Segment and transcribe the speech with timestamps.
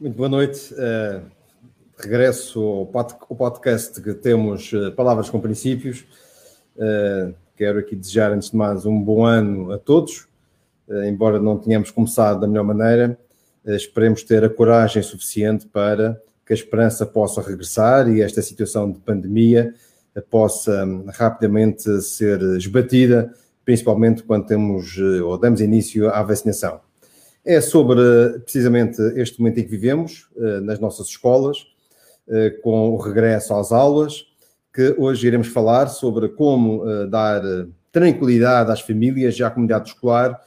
[0.00, 0.72] Muito boa noite.
[0.72, 1.20] Uh,
[1.98, 6.06] regresso ao, pod ao, podcast que temos uh, Palavras com Princípios.
[6.74, 10.26] Uh, quero aqui desejar, antes de mais, um bom ano a todos.
[11.06, 13.18] embora não tenhamos começado da melhor maneira,
[13.66, 18.98] esperemos ter a coragem suficiente para que a esperança possa regressar e esta situação de
[19.00, 19.74] pandemia
[20.30, 23.34] possa um, rapidamente ser esbatida,
[23.66, 26.80] principalmente quando temos ou damos início à vacinação
[27.44, 31.66] é sobre precisamente este momento em que vivemos, eh, nas nossas escolas,
[32.28, 34.26] eh, com o regresso às aulas,
[34.72, 37.42] que hoje iremos falar sobre como eh, dar
[37.90, 40.40] tranquilidade às famílias e à comunidade escolar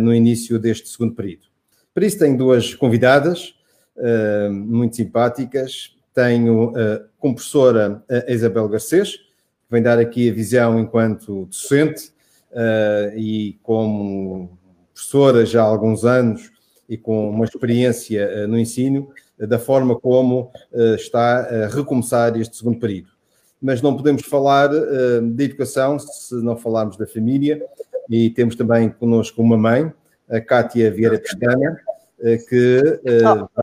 [0.00, 1.42] no início deste segundo período.
[1.94, 3.54] Para isso tenho duas convidadas
[4.50, 5.94] muito simpáticas.
[6.12, 6.72] Tenho
[7.18, 12.10] como professora a Isabel Garcês, que vem dar aqui a visão enquanto docente
[13.14, 14.58] e como
[15.00, 16.52] professora já há alguns anos
[16.86, 22.38] e com uma experiência eh, no ensino, eh, da forma como eh, está a recomeçar
[22.38, 23.08] este segundo período.
[23.62, 27.62] Mas não podemos falar de educação se não falarmos da família,
[28.08, 29.92] e temos também connosco uma mãe,
[30.30, 31.78] a Cátia Vieira Pestana,
[32.48, 33.00] que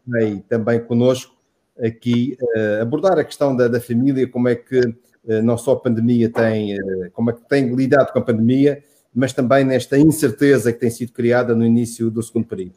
[0.05, 1.35] vai também connosco
[1.83, 2.37] aqui
[2.79, 4.81] abordar a questão da, da família, como é que
[5.43, 6.77] não só a pandemia tem,
[7.13, 8.83] como é que tem lidado com a pandemia
[9.17, 12.75] mas também nesta incerteza que tem sido criada no início do segundo período.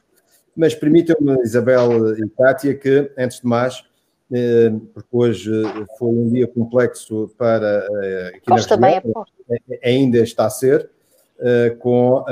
[0.56, 3.84] Mas permitam-me, Isabel e Kátia, que, antes de mais,
[4.32, 5.50] eh, porque hoje
[5.98, 9.26] foi um dia complexo para eh, aqui Costa na região,
[9.82, 10.88] é ainda está a ser,
[11.40, 12.24] eh, com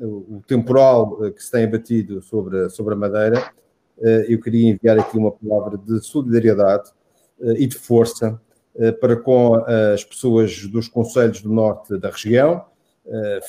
[0.00, 3.52] o temporal que se tem abatido sobre, sobre a Madeira,
[4.28, 6.90] eu queria enviar aqui uma palavra de solidariedade
[7.40, 8.40] e de força
[9.00, 9.54] para com
[9.94, 12.64] as pessoas dos conselhos do norte da região,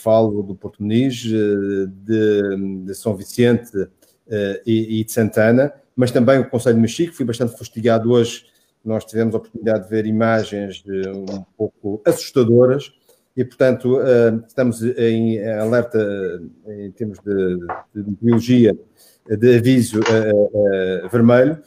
[0.02, 3.90] falo do Porto Muniz, uh, de, de, São Vicente uh,
[4.66, 7.14] e, e, de Santana, mas também o Conselho de Mexico.
[7.14, 8.46] Fui bastante fustigado hoje.
[8.84, 12.92] Nós tivemos a oportunidade de ver imagens um pouco assustadoras
[13.36, 13.98] e, portanto,
[14.46, 16.00] estamos em alerta
[16.68, 17.58] em termos de,
[17.96, 18.78] de biologia
[19.28, 20.02] de aviso
[21.12, 21.60] vermelho.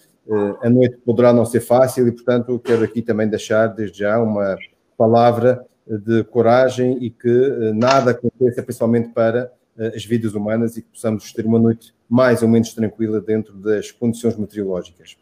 [0.62, 4.56] a noite poderá não ser fácil e, portanto, quero aqui também deixar desde já uma
[4.96, 5.66] palavra
[5.96, 10.88] de coragem e que eh, nada aconteça, principalmente para eh, as vidas humanas e que
[10.88, 15.16] possamos ter uma noite mais ou menos tranquila dentro das condições meteorológicas.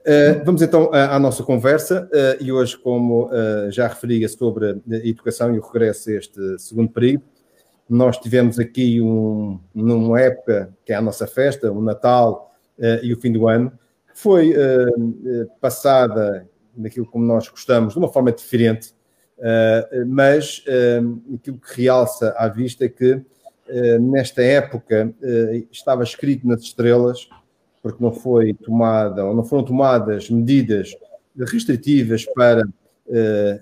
[0.00, 2.08] Uh, vamos então à, nossa conversa
[2.38, 3.30] e hoje, como
[3.70, 7.24] já referia sobre a educação e o regresso a este segundo período,
[7.88, 12.54] nós tivemos aqui um, numa época que é a nossa festa, o Natal
[13.02, 13.72] e o fim do ano,
[14.12, 14.54] foi
[15.60, 16.46] passada
[16.76, 18.94] naquilo como nós gostamos, de uma forma diferente,
[20.06, 25.12] mas uh, aquilo que realça à vista é que uh, nesta época
[25.70, 27.28] estava escrito nas estrelas,
[27.82, 30.94] porque não foi tomada ou não foram tomadas medidas
[31.36, 32.62] restritivas para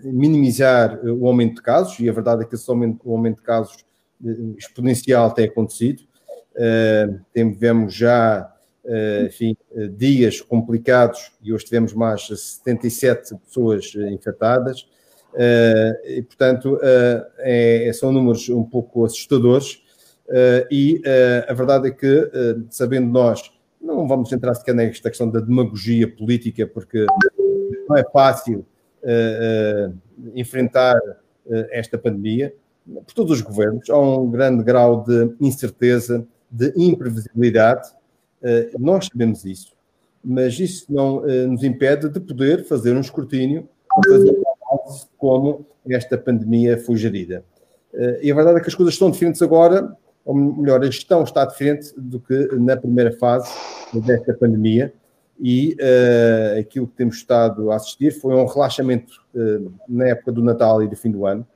[0.03, 3.43] minimizar o aumento de casos, e a verdade é que esse aumento, o aumento de
[3.43, 3.85] casos
[4.59, 6.03] exponencial tem acontecido.
[7.35, 8.55] Tivemos já
[9.27, 9.57] enfim,
[9.97, 14.87] dias complicados e hoje tivemos mais 77 pessoas infectadas.
[15.35, 19.83] Uh, e, portanto, uh, é, são números um pouco assustadores.
[20.29, 21.03] Uh, e
[21.49, 22.31] a verdade é que,
[22.71, 27.05] sabendo nós, não vamos entrar sequer nesta questão da demagogia política, porque
[27.89, 28.65] não é fácil
[30.35, 30.95] enfrentar
[31.71, 32.55] esta pandemia.
[32.87, 37.89] Por todos os governos, há um grande grau de incerteza, de imprevisibilidade.
[38.79, 39.73] nós sabemos isso,
[40.23, 43.69] mas isso não nos impede de poder fazer um escrutínio,
[44.07, 44.37] fazer
[45.19, 47.45] como esta pandemia foi gerida.
[47.93, 51.23] Eh, e a verdade é que as coisas estão diferentes agora, ou melhor, a gestão
[51.23, 53.51] está diferente do que na primeira fase
[53.93, 54.93] desta pandemia,
[55.43, 60.45] e uh, aquilo que temos estado a assistir foi um relaxamento uh, na época do
[60.45, 61.47] Natal e do fim do ano.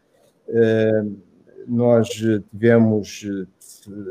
[0.48, 1.16] Uh,
[1.68, 3.26] nós tivemos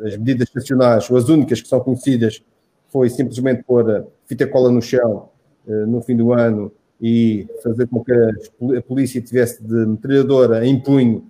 [0.06, 2.44] as medidas nacionais, ou as únicas que são conhecidas,
[2.90, 5.30] foi simplesmente pôr fita cola no chão
[5.66, 6.72] no fim do ano
[7.06, 11.28] e fazer com que a polícia tivesse de metralhadora em punho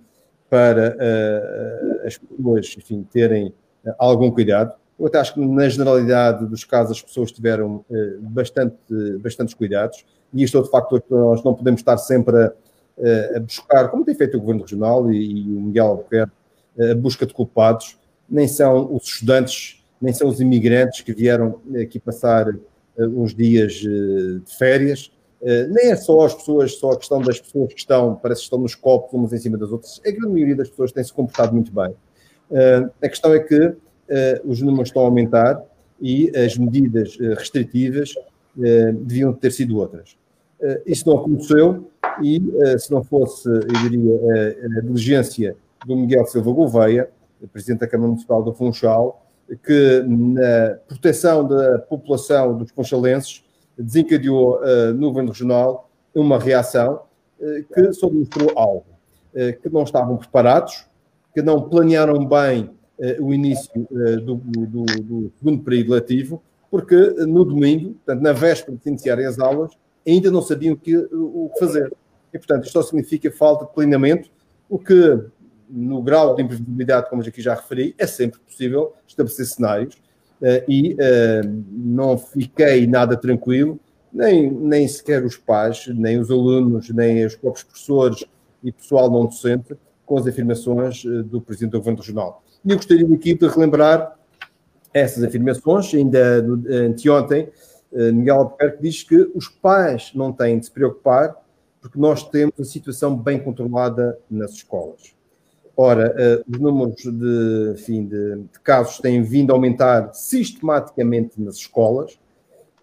[0.48, 3.48] para uh, as pessoas, enfim, terem
[3.84, 4.72] uh, algum cuidado.
[4.96, 8.76] Eu até acho que na generalidade dos casos as pessoas tiveram uh, bastante,
[9.18, 12.52] bastantes cuidados e isto é outro factor que nós não podemos estar sempre a,
[13.36, 16.32] a buscar, como tem feito o Governo Regional e, e o Miguel Albuquerque,
[16.92, 17.98] a busca de culpados.
[18.30, 22.46] Nem são os estudantes, nem são os imigrantes que vieram aqui passar
[22.96, 25.10] uns dias de férias,
[25.70, 28.58] nem é só as pessoas, só a questão das pessoas que estão, parece que estão
[28.58, 30.00] nos copos umas em cima das outras.
[30.06, 31.90] A grande maioria das pessoas tem se comportado muito bem.
[32.50, 33.76] Uh, a questão é que uh,
[34.44, 35.62] os números estão a aumentar
[36.00, 38.14] e as medidas restritivas
[39.02, 40.16] deviam ter sido outras.
[40.86, 41.90] Isso não aconteceu
[42.22, 42.40] e,
[42.78, 44.14] se não fosse, eu diria,
[44.78, 45.56] a diligência
[45.86, 47.10] do Miguel Silva Gouveia,
[47.52, 49.24] Presidente da Câmara Municipal do Funchal,
[49.64, 53.44] que na proteção da população dos funchalenses
[53.78, 54.60] desencadeou
[54.94, 57.02] no Governo Regional uma reação
[57.74, 58.86] que só demonstrou algo,
[59.62, 60.86] que não estavam preparados,
[61.34, 62.70] que não planearam bem
[63.20, 63.70] o início
[64.24, 69.38] do, do, do segundo período letivo, porque no domingo, portanto, na véspera de iniciarem as
[69.38, 69.72] aulas,
[70.06, 71.92] ainda não sabiam o que, o que fazer.
[72.32, 74.28] E, portanto, isto só significa falta de planeamento,
[74.68, 75.20] o que,
[75.68, 79.96] no grau de imprevisibilidade, como aqui já referi, é sempre possível estabelecer cenários.
[80.68, 80.96] E
[81.70, 83.80] não fiquei nada tranquilo
[84.14, 88.24] nem, nem sequer os pais, nem os alunos, nem os próprios professores
[88.62, 89.76] e pessoal não docente
[90.06, 92.42] com as afirmações eh, do Presidente do Governo Regional.
[92.64, 94.16] E eu gostaria aqui de relembrar
[94.92, 97.48] essas afirmações, ainda anteontem,
[97.92, 101.34] eh, Miguel Albuquerque diz que os pais não têm de se preocupar
[101.80, 105.14] porque nós temos a situação bem controlada nas escolas.
[105.76, 111.56] Ora, eh, os números de, enfim, de, de casos têm vindo a aumentar sistematicamente nas
[111.56, 112.16] escolas,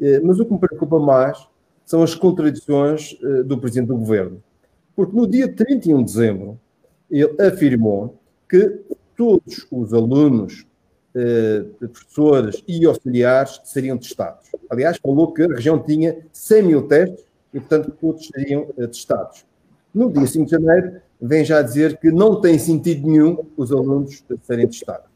[0.02, 1.48] eh, mas o que me preocupa mais
[1.86, 4.44] são as contradições eh, do Presidente do Governo.
[4.94, 6.60] Porque no dia 31 de dezembro,
[7.10, 8.18] ele afirmou
[8.50, 8.82] que
[9.16, 10.66] todos os alunos,
[11.78, 14.50] professores e auxiliares seriam testados.
[14.70, 19.46] Aliás, falou que a região tinha 100 mil testes e, portanto, todos seriam testados.
[19.94, 24.24] No dia 5 de janeiro, vem já dizer que não tem sentido nenhum os alunos
[24.44, 25.12] serem testados.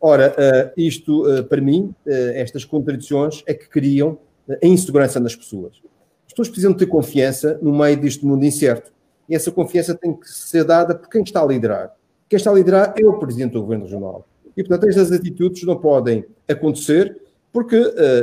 [0.00, 4.18] Ora, uh, isto, uh, para mim, uh, estas contradições é que criam
[4.62, 5.80] a insegurança nas pessoas.
[6.26, 8.92] As pessoas precisam ter confiança no meio deste mundo incerto.
[9.28, 11.94] E essa confiança tem que ser dada por quem está a liderar.
[12.28, 14.26] Quem está a liderar é o Presidente do Governo Regional.
[14.56, 17.20] E, portanto, estas atitudes não podem acontecer
[17.52, 17.76] porque,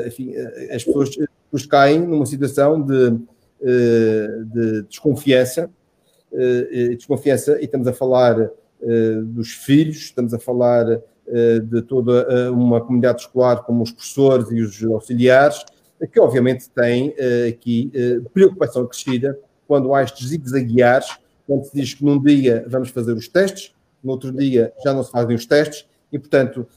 [0.05, 0.33] enfim,
[0.71, 3.11] as pessoas caem numa situação de,
[3.61, 5.69] de desconfiança,
[6.97, 8.49] desconfiança, e estamos a falar
[9.25, 14.51] dos filhos, estamos a falar eh, de toda eh, uma comunidade escolar, como os professores
[14.51, 15.63] e os auxiliares,
[16.11, 17.89] que obviamente têm eh, aqui
[18.33, 23.29] preocupação crescida quando há estes zigue-zagueares, quando se diz que num dia vamos fazer os
[23.29, 26.67] testes, no outro dia já não se fazem os testes, e portanto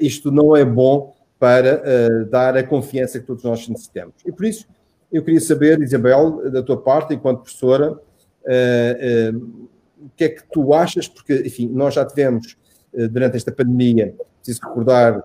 [0.00, 4.14] isto não é bom para dar a confiança que todos nós necessitamos.
[4.26, 4.66] E por isso
[5.12, 7.98] eu queria saber, Isabel, da tua parte, enquanto professora,
[8.44, 12.56] o que é que tu achas, porque, enfim, nós já tivemos
[12.92, 15.22] eh, durante esta pandemia, preciso recordar,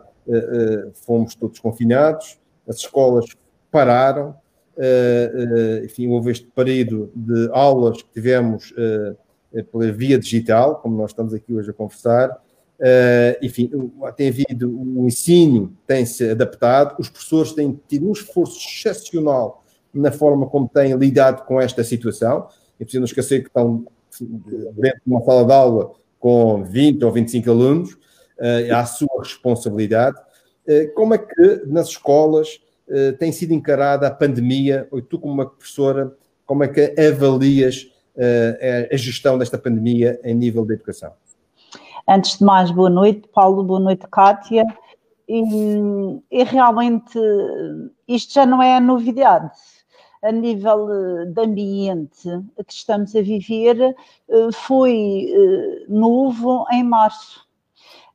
[1.06, 2.38] fomos todos confinados,
[2.68, 3.26] as escolas
[3.72, 4.36] pararam,
[5.82, 8.74] enfim, houve este período de aulas que tivemos
[9.72, 12.38] pela via digital, como nós estamos aqui hoje a conversar,
[13.42, 13.72] enfim,
[14.18, 20.48] tem havido o ensino, tem-se adaptado, os professores têm tido um esforço excepcional na forma
[20.48, 22.48] como têm lidado com esta situação,
[22.80, 23.86] e preciso não esquecer que estão
[24.20, 30.18] dentro de uma sala de aula com 20 ou 25 alunos, uh, à sua responsabilidade.
[30.68, 35.34] Uh, como é que nas escolas uh, tem sido encarada a pandemia, ou tu como
[35.34, 36.14] uma professora,
[36.46, 37.92] como é que avalias
[38.92, 41.12] a gestão desta pandemia em nível de educação?
[42.10, 44.66] Antes de mais, boa noite, Paulo, boa noite, Kátia.
[45.30, 45.44] E,
[46.32, 47.20] e realmente
[48.08, 49.52] isto já não é novidade
[50.28, 52.30] a nível eh, de ambiente
[52.68, 57.48] que estamos a viver eh, foi eh, novo em março.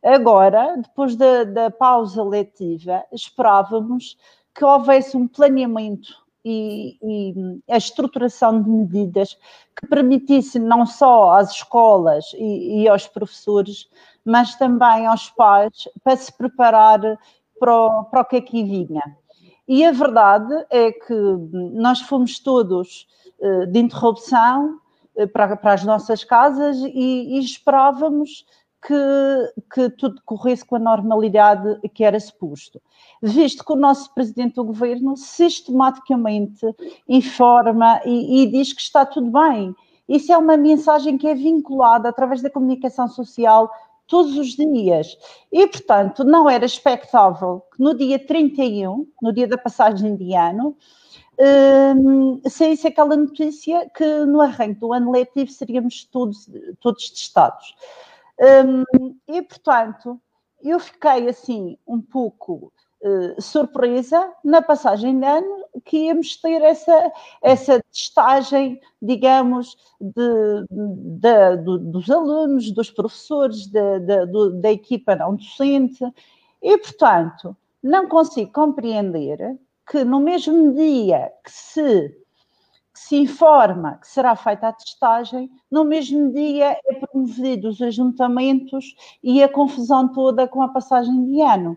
[0.02, 4.18] Agora, depois da, da pausa letiva, esperávamos
[4.54, 9.38] que houvesse um planeamento e, e, a estruturação de medidas
[9.76, 13.88] que permitisse não só às escolas e, e, aos professores,
[14.24, 17.00] mas também aos pais para se preparar
[17.58, 19.16] para o, para o que aqui vinha.
[19.68, 21.14] E a verdade é que
[21.72, 23.06] nós fomos todos
[23.38, 24.80] uh, de interrupção
[25.32, 28.46] para, para, as nossas casas e, e esperávamos
[28.84, 32.80] que, que, tudo corresse com a normalidade que era suposto.
[33.22, 36.66] Visto que o nosso presidente do governo sistematicamente
[37.08, 39.74] informa e, e diz que está tudo bem.
[40.08, 43.70] Isso é uma mensagem que é vinculada através da comunicação social
[44.12, 45.16] todos os dias.
[45.50, 50.76] E, portanto, não era expectável que no dia 31, no dia da passagem de ano,
[51.96, 56.46] um, saísse aquela notícia que no arranque do ano letivo seríamos todos,
[56.78, 57.74] todos testados.
[58.38, 60.20] Um, e, portanto,
[60.62, 62.70] eu fiquei assim um pouco
[63.40, 71.78] surpresa na passagem de ano que íamos ter essa, essa testagem, digamos, de, de, de
[71.90, 76.04] dos alunos, dos professores, da equipa não docente.
[76.62, 79.58] E, portanto, não consigo compreender
[79.90, 82.08] que no mesmo dia que se,
[82.94, 88.94] que se informa que será feita a testagem, no mesmo dia é promovido os ajuntamentos
[89.22, 91.76] e a confusão toda com a passagem de ano.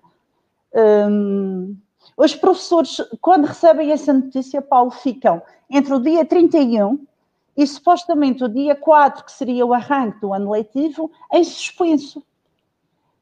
[0.76, 1.78] Hum,
[2.18, 7.06] os professores, quando recebem essa notícia, Paulo, ficam entre o dia 31
[7.58, 12.24] e supostamente o dia 4, que seria o arranque do ano letivo, em suspenso.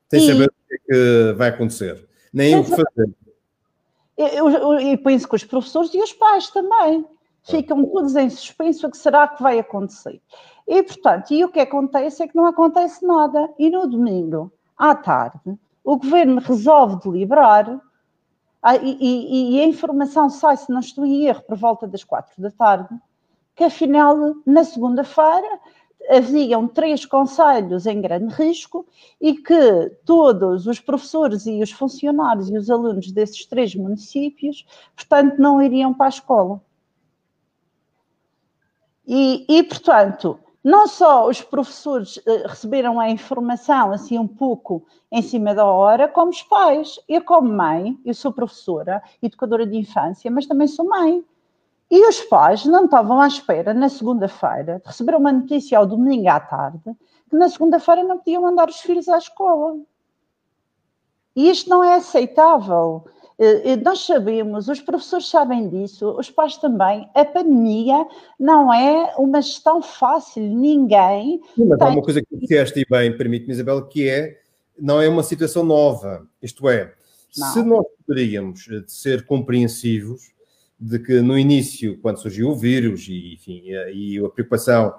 [0.10, 3.14] Sem e, saber o que, é que vai acontecer, nem o que fazer.
[4.18, 7.06] Eu, eu, eu, penso que os professores e os pais também
[7.44, 10.22] ficam todos em suspenso o que será que vai acontecer.
[10.68, 13.50] E, portanto, e o que acontece é que não acontece nada.
[13.60, 17.80] E no domingo, à tarde, o governo resolve deliberar
[18.62, 22.04] ah, e, e, e, a informação sai, se não estou em erro, por volta das
[22.04, 22.96] quatro da tarde,
[23.56, 25.60] que afinal, na segunda-feira,
[26.10, 28.86] haviam três conselhos em grande risco
[29.20, 35.38] e que todos os professores e os funcionários e os alunos desses três municípios, portanto,
[35.40, 36.62] não iriam para a escola.
[39.06, 45.22] E, e portanto, não só os professores uh, receberam a informação assim um pouco em
[45.22, 47.00] cima da hora, como os pais.
[47.08, 51.24] Eu, como mãe, eu sou professora, educadora de infância, mas também sou mãe.
[51.92, 56.30] E os pais não estavam à espera na segunda-feira de receber uma notícia ao domingo
[56.30, 56.96] à tarde
[57.30, 59.78] que na segunda-feira não podiam mandar os filhos à escola.
[61.36, 63.06] E isto não é aceitável.
[63.40, 67.10] Eh, eh, nós sabemos, os professores sabem disso, os pais também.
[67.14, 68.08] A pandemia
[68.40, 71.42] não é uma gestão fácil, ninguém.
[71.56, 71.88] Sim, mas tem...
[71.88, 74.40] há uma coisa que disseste e bem, permite-me, Isabel, que é
[74.78, 76.28] não é uma situação nova.
[76.42, 76.94] Isto é,
[77.38, 77.54] não.
[77.54, 80.32] se nós poderíamos eh, ser compreensivos
[80.80, 83.64] de que no início, quando surgiu o vírus e, enfim,
[83.94, 84.94] e a preocupação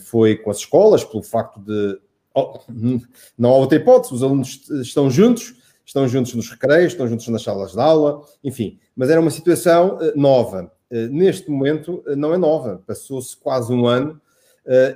[0.00, 1.98] foi com as escolas, pelo facto de
[2.34, 2.58] oh,
[3.38, 5.54] não há outra hipótese, os alunos estão juntos,
[5.90, 8.78] estão juntos nos recreios, estão juntos nas salas de aula, enfim.
[8.94, 10.70] Mas era uma situação uh, nova.
[10.88, 14.20] Uh, neste momento uh, não é nova, passou-se quase um ano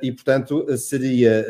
[0.03, 1.45] e, portanto, seria,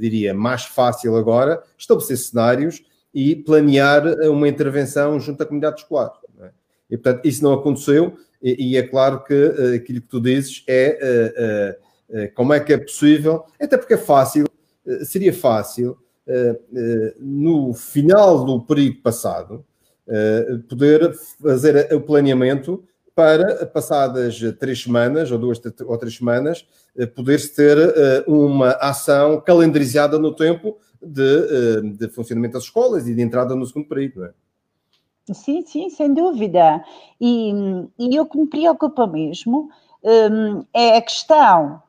[0.00, 2.82] diria, mais fácil agora estabelecer cenários
[3.14, 6.10] e planear uma intervenção junto à comunidade escolar.
[6.40, 6.50] É?
[6.90, 9.34] E, portanto, isso não aconteceu e, é claro que
[9.76, 11.78] aquilo que tu dizes é
[12.34, 14.46] como é que é possível, até porque é fácil,
[15.04, 16.07] seria fácil eh, eh,
[17.18, 19.64] no final do período passado,
[20.06, 26.66] eh, poder fazer o planeamento para, passadas três semanas, ou duas ou três semanas,
[27.16, 27.76] poder-se ter
[28.28, 33.88] uma ação calendarizada no tempo de, de, funcionamento das escolas e de entrada no segundo
[33.88, 34.24] período.
[34.24, 34.32] É?
[35.34, 36.82] Sim, sim, sem dúvida.
[37.20, 37.52] E,
[37.98, 39.68] e o que me preocupa mesmo
[40.72, 41.82] é a questão,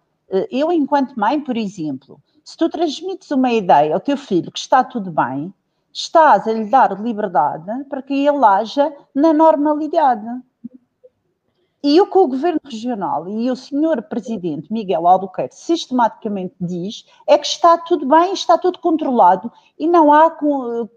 [0.50, 4.84] eu enquanto mãe, por exemplo, se tu transmites uma ideia ao teu filho que está
[4.84, 5.54] tudo bem,
[5.94, 10.26] estás a lhe dar liberdade para que ele haja na normalidade.
[11.84, 17.38] E o que o Governo Regional e o Senhor Presidente Miguel Albuquerque sistematicamente diz é
[17.38, 20.36] que está tudo bem, está tudo controlado e não há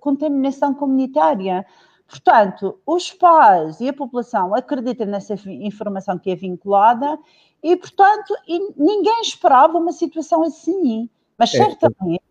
[0.01, 1.67] contaminação comunitária.
[2.09, 7.19] Portanto, os pais e a população acreditam nessa informação que é vinculada
[7.63, 8.35] e, portanto,
[8.75, 11.11] ninguém esperava uma situação assim.
[11.43, 12.23] Mas é, certamente,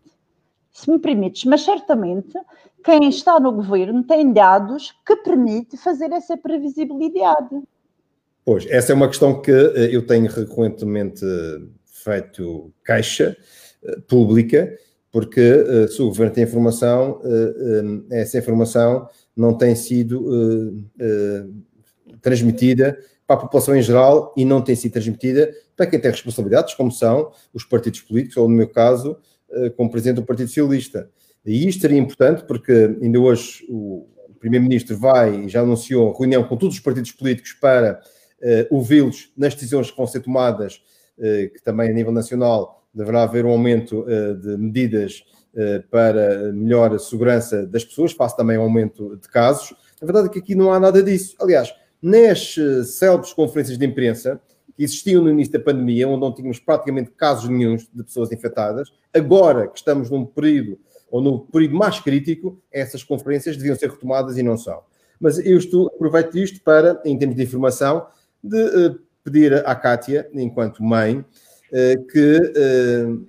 [0.72, 2.32] se me permites, mas certamente
[2.82, 7.60] quem está no governo tem dados que permite fazer essa previsibilidade.
[8.42, 11.24] Pois, essa é uma questão que eh, eu tenho recorrentemente
[11.84, 13.36] feito caixa
[13.84, 14.74] eh, pública,
[15.12, 17.20] porque eh, se o governo tem informação,
[18.10, 20.82] essa informação não tem sido
[22.22, 26.74] transmitida para a população em geral e não tem sido transmitida para quem tem responsabilidades,
[26.74, 29.16] como são os partidos políticos, ou no meu caso,
[29.50, 31.10] eh, como presidente do Partido Socialista.
[31.44, 34.06] E isto seria importante porque ainda hoje o
[34.42, 38.00] Primeiro-Ministro vai e já anunciou reunião com todos os partidos políticos para
[38.40, 40.82] uh, ouvi-los nas decisões que vão ser tomadas,
[41.18, 45.24] uh, que também a nível nacional deverá haver um aumento uh, de medidas
[45.90, 49.74] para melhor segurança das pessoas, face também ao aumento de casos.
[50.00, 51.36] A verdade é que aqui não há nada disso.
[51.38, 52.54] Aliás, nas
[52.86, 54.40] célebres conferências de imprensa,
[54.76, 58.92] que existiam no início da pandemia, onde não tínhamos praticamente casos nenhums de pessoas infectadas.
[59.12, 60.78] Agora que estamos num período,
[61.10, 64.82] ou no período mais crítico, essas conferências deviam ser retomadas e não são.
[65.20, 68.06] Mas eu estou, aproveito isto para, em termos de informação,
[68.42, 73.26] de uh, pedir à Kátia, enquanto mãe, uh, que uh,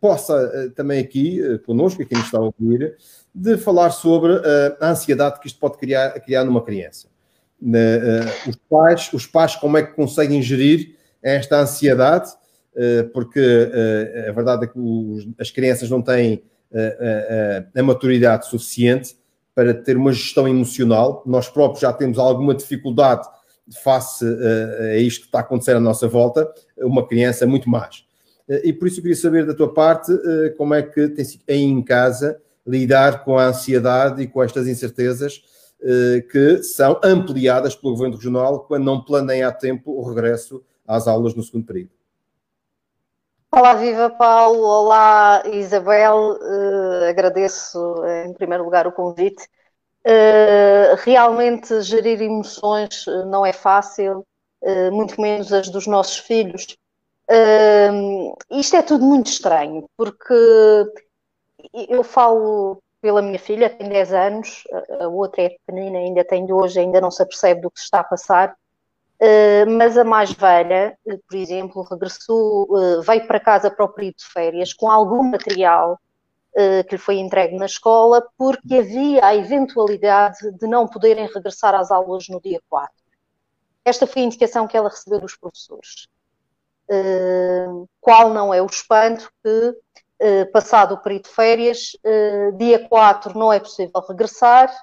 [0.00, 2.96] possa também aqui, uh, connosco, aqui nos está a ouvir,
[3.34, 4.32] de falar sobre
[4.80, 7.08] a ansiedade que isto pode criar, criar numa criança.
[7.62, 12.30] Uh, os, pais, os pais como é que conseguem gerir esta ansiedade,
[12.74, 16.42] uh, porque uh, a verdade é que os, as crianças não têm
[17.74, 19.16] a maturidade suficiente
[19.54, 21.22] para ter uma gestão emocional.
[21.24, 23.26] Nós próprios já temos alguma dificuldade
[23.82, 24.26] face
[24.92, 28.04] a isto que está a acontecer à nossa volta, uma criança muito mais.
[28.64, 30.12] E por isso eu queria saber da tua parte
[30.58, 34.66] como é que tem sido aí em casa lidar com a ansiedade e com estas
[34.66, 35.40] incertezas
[36.30, 41.34] que são ampliadas pelo Governo Regional quando não planeia a tempo o regresso às aulas
[41.34, 41.90] no segundo período.
[43.58, 47.78] Olá, viva Paulo, olá Isabel, uh, agradeço
[48.26, 49.48] em primeiro lugar o convite.
[50.04, 54.26] Uh, realmente gerir emoções eh, não é fácil,
[54.60, 56.76] uh, muito menos as dos nossos filhos.
[58.50, 60.34] isto é tudo muito estranho, porque
[61.88, 64.64] eu falo pela minha filha, tem 10 anos,
[65.00, 68.00] a outra é pequenina, ainda tem de hoje, ainda não se apercebe do que está
[68.00, 68.56] a passar.
[69.20, 73.88] Uh, mas a mais velha, uh, por exemplo, regressou, uh, veio para casa para o
[73.88, 75.98] período de férias com algum material
[76.88, 81.90] que lhe foi entregue na escola, porque havia a eventualidade de não poderem regressar às
[81.90, 82.90] aulas no dia 4.
[83.84, 86.08] Esta foi a indicação que ela recebeu dos professores.
[88.00, 89.74] qual não é o espanto que,
[90.52, 91.92] passado o período de férias,
[92.56, 94.74] dia 4 não é possível regressar,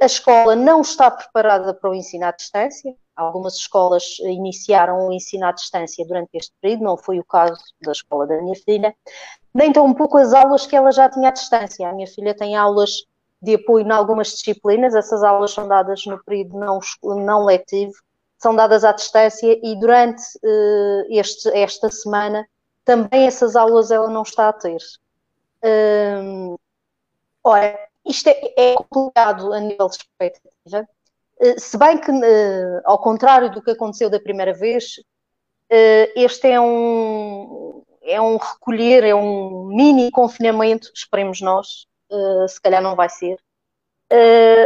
[0.00, 5.46] a escola não está preparada para o ensino à distância, Algumas escolas iniciaram o ensino
[5.46, 8.94] à distância durante este período, não foi o caso da escola da minha filha,
[9.54, 11.88] nem tão pouco as aulas que ela já tinha à distância.
[11.88, 13.04] A minha filha tem aulas
[13.40, 16.80] de apoio em algumas disciplinas, essas aulas são dadas no período não,
[17.24, 17.94] não letivo,
[18.36, 22.44] são dadas à distância e durante uh, este, esta semana
[22.84, 24.78] também essas aulas ela não está a ter.
[25.64, 26.56] Um,
[27.42, 30.88] ora, isto é, é complicado a nível de expectativa,
[31.40, 35.00] eh, se bem que, eh, ao contrário do que aconteceu da primeira vez,
[35.70, 41.86] eh, este é um, é um recolher, é um mini confinamento, esperemos nós,
[42.48, 43.38] se calhar não vai ser,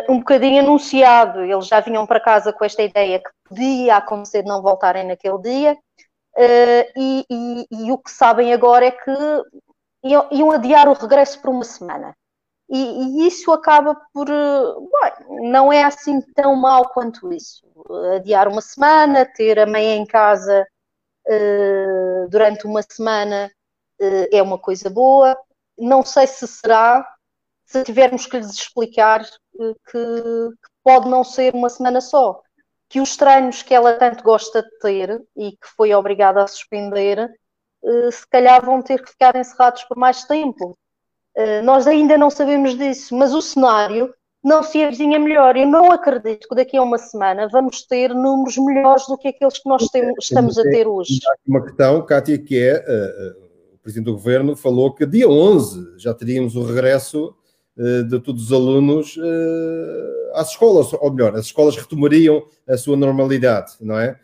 [0.09, 1.43] um bocadinho anunciado.
[1.43, 5.39] Eles já vinham para casa com esta ideia que podia acontecer de não voltarem naquele
[5.41, 5.79] dia,
[6.97, 9.11] e, e, e o que sabem agora é que
[10.05, 12.15] iam, iam adiar o regresso por uma semana.
[12.71, 14.27] E, e, isso acaba por.
[14.27, 17.67] Bem, não é assim tão mal quanto isso.
[18.17, 20.67] Adiar uma semana, ter a mãe em casa
[21.27, 23.51] uh, durante uma semana
[24.01, 25.37] uh, é uma coisa boa.
[25.79, 27.07] Não sei se será,
[27.65, 32.43] se tivermos que lhes explicar uh, que, que, pode não ser uma semana só.
[32.89, 37.31] Que os treinos que ela tanto gosta de ter e que foi obrigada a suspender,
[38.11, 40.77] se calhar vão ter que ficar encerrados por mais tempo
[41.39, 45.57] eh, nós ainda não sabemos disso, mas o cenário não se avizinha melhor.
[45.57, 49.59] Eu não acredito que daqui a uma semana vamos ter números melhores do que aqueles
[49.61, 49.87] que nós
[50.21, 51.21] estamos a ter hoje.
[51.47, 56.13] Uma questão, Kátia, que é, uh, o Presidente do Governo falou que dia 11 já
[56.13, 57.33] teríamos o regresso
[58.09, 63.73] de todos os alunos uh, às escolas, ou melhor, as escolas retomariam a sua normalidade,
[63.81, 64.19] não é?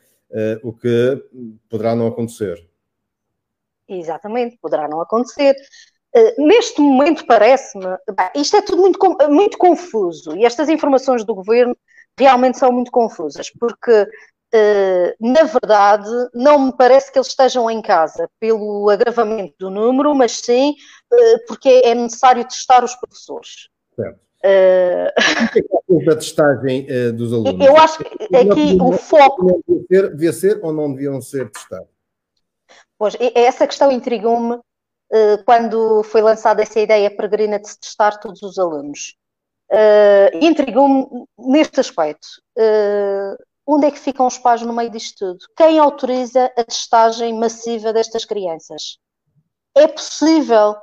[0.64, 1.22] o que
[1.70, 2.68] poderá não acontecer.
[3.88, 5.54] Exatamente, poderá não acontecer.
[6.36, 7.86] Neste momento parece-me,
[8.34, 8.98] isto é tudo muito,
[9.30, 11.76] muito confuso e estas informações do governo
[12.18, 14.08] realmente são muito confusas, porque
[15.20, 20.32] na verdade não me parece que eles estejam em casa pelo agravamento do número, mas
[20.32, 20.76] sim
[21.12, 23.68] uh, porque é necessário testar os professores.
[23.94, 24.24] Certo.
[24.44, 25.08] Uh...
[26.06, 27.66] É a testagem dos alunos?
[27.66, 29.64] Eu acho que aqui o foco.
[29.88, 31.88] Devia ser, ou não deviam ser testados?
[32.98, 34.60] Pois, essa questão intrigou-me
[35.14, 39.14] eh, quando foi lançada essa ideia peregrina de se testar todos os alunos.
[39.70, 41.06] Uh, intrigou-me
[41.38, 42.26] neste aspecto.
[42.56, 43.36] Uh,
[43.66, 45.46] onde é que ficam os pais no meio disto tudo?
[45.56, 48.98] Quem autoriza a testagem massiva destas crianças?
[49.74, 50.76] É possível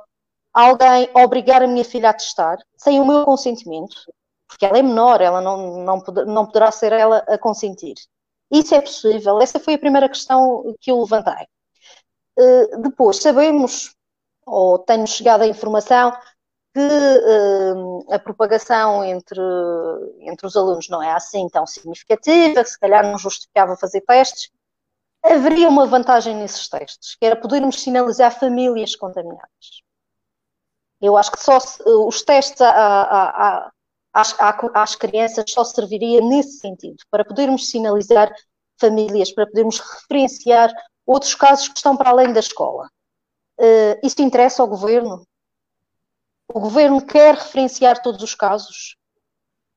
[0.52, 3.96] alguém obrigar a minha filha a testar sem o meu consentimento?
[4.46, 7.94] Porque ela é menor, ela não, não, não poderá ser ela a consentir.
[8.50, 9.40] Isso é possível?
[9.40, 11.46] Essa foi a primeira questão que eu levantei.
[12.38, 13.94] Uh, depois, sabemos
[14.44, 16.12] ou tenho chegado a informação
[16.74, 19.40] que uh, a propagação entre,
[20.20, 24.50] entre os alunos não é assim tão significativa, se calhar não justificava fazer testes,
[25.22, 29.82] haveria uma vantagem nesses testes, que era podermos sinalizar famílias contaminadas.
[31.00, 31.58] Eu acho que só
[32.06, 33.72] os testes a, a, a,
[34.12, 34.36] às,
[34.74, 38.32] às crianças só serviria nesse sentido, para podermos sinalizar
[38.80, 40.72] famílias, para podermos referenciar
[41.06, 42.88] outros casos que estão para além da escola.
[43.58, 45.24] Uh, isto interessa ao governo?
[46.48, 48.96] O governo quer referenciar todos os casos?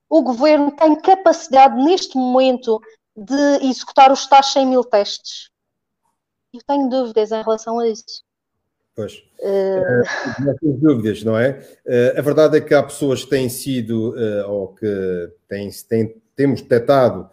[0.09, 2.79] O governo tem capacidade, neste momento,
[3.15, 5.49] de executar os tais 100 mil testes?
[6.53, 8.23] Eu tenho dúvidas em relação a isso.
[8.95, 9.13] Pois.
[9.39, 10.43] Uh...
[10.45, 11.59] Não tenho dúvidas, não é?
[11.85, 16.21] Uh, a verdade é que há pessoas que têm sido, uh, ou que têm, têm,
[16.35, 17.29] temos detectado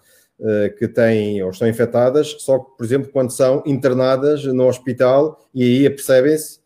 [0.77, 5.63] que têm ou estão infectadas, só que, por exemplo, quando são internadas no hospital, e
[5.63, 6.59] aí percebem-se,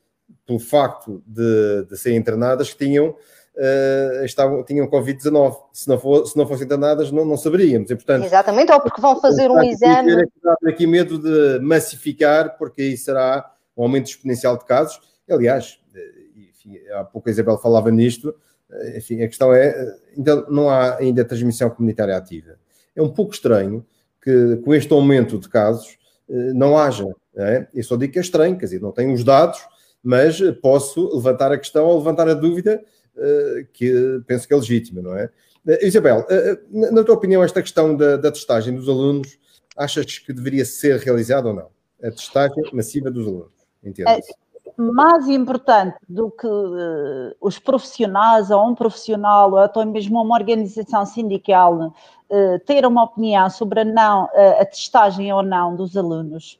[0.47, 3.17] pelo facto de, de serem internadas, que tinham
[3.57, 5.57] uh, estavam, tinham Covid-19.
[5.73, 7.91] Se não, for, se não fossem internadas, não, não saberíamos.
[7.91, 10.13] E, portanto, Exatamente, ou porque vão fazer um exame.
[10.13, 15.01] Aqui, aqui medo de massificar, porque aí será um aumento exponencial de casos.
[15.29, 18.35] Aliás, eh, enfim, há pouco a Isabel falava nisto,
[18.71, 22.59] eh, enfim, a questão é, ainda não há ainda transmissão comunitária ativa.
[22.95, 23.85] É um pouco estranho
[24.23, 27.07] que com este aumento de casos não haja.
[27.35, 27.69] Não é?
[27.73, 29.61] Eu só digo que é estranho, quer dizer, não tenho os dados,
[30.07, 32.81] mas posso levantar a questão ou levantar a dúvida
[33.17, 35.29] eh, que penso que é legítima, não é?
[35.67, 39.37] Eh, Isabel, eh, na tua opinião, esta questão da, da testagem dos alunos,
[39.77, 41.71] achas que deveria ser realizada ou não?
[42.01, 44.33] A testagem massiva dos alunos, entende-se?
[44.77, 51.07] mais importante do que uh, os profissionais ou um profissional ou até mesmo uma organização
[51.07, 51.95] sindical
[52.31, 56.59] uh, ter uma opinião sobre a, não, uh, a testagem ou não dos alunos,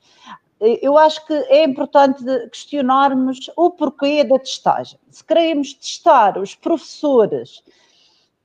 [0.61, 4.99] eu acho que é importante questionarmos o porquê da testagem.
[5.11, 7.63] Se queremos testar os professores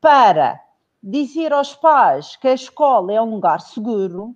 [0.01, 0.59] para
[1.01, 4.35] dizer aos pais que a escola é um lugar seguro,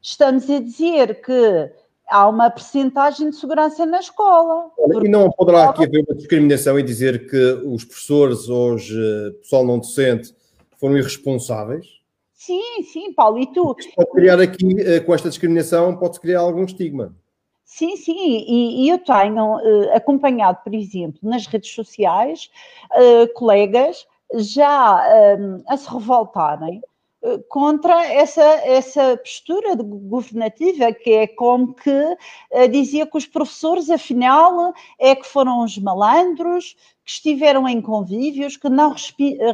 [0.00, 1.70] estamos a dizer que
[2.08, 4.70] há uma percentagem de segurança na escola.
[5.02, 9.30] E não poderá aqui haver uma discriminação e dizer que os professores ou os eh,
[9.42, 10.34] pessoal não docente
[10.78, 11.86] foram irresponsáveis?
[12.44, 13.74] Sim, sim, Paulo, e tu?
[13.96, 17.16] Pode criar aqui, eh, com esta discriminação, pode-se criar algum estigma.
[17.64, 18.14] Sim, sim,
[18.46, 22.50] e, e eu tenho uh, acompanhado, por exemplo, nas redes sociais,
[22.92, 26.82] uh, colegas já uh, a se revoltarem
[27.48, 34.74] contra essa, essa postura governativa, que é como que uh, dizia que os professores, afinal,
[34.98, 38.94] é que foram os malandros, que estiveram em convívios, que não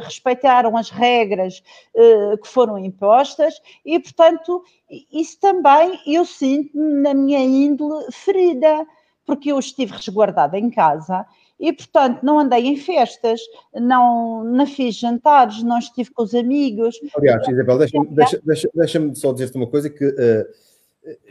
[0.03, 1.63] respeitaram as regras
[1.95, 4.63] uh, que foram impostas e, portanto,
[5.11, 8.85] isso também eu sinto na minha índole ferida,
[9.25, 11.25] porque eu estive resguardada em casa
[11.61, 13.39] e, portanto, não andei em festas,
[13.75, 16.99] não, não fiz jantares, não estive com os amigos.
[17.15, 20.45] Aliás, Isabel, deixa-me deixa, deixa, deixa só dizer-te uma coisa que, uh,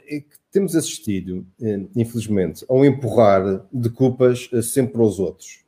[0.07, 5.65] que temos assistido, uh, infelizmente, a um empurrar de culpas uh, sempre aos outros,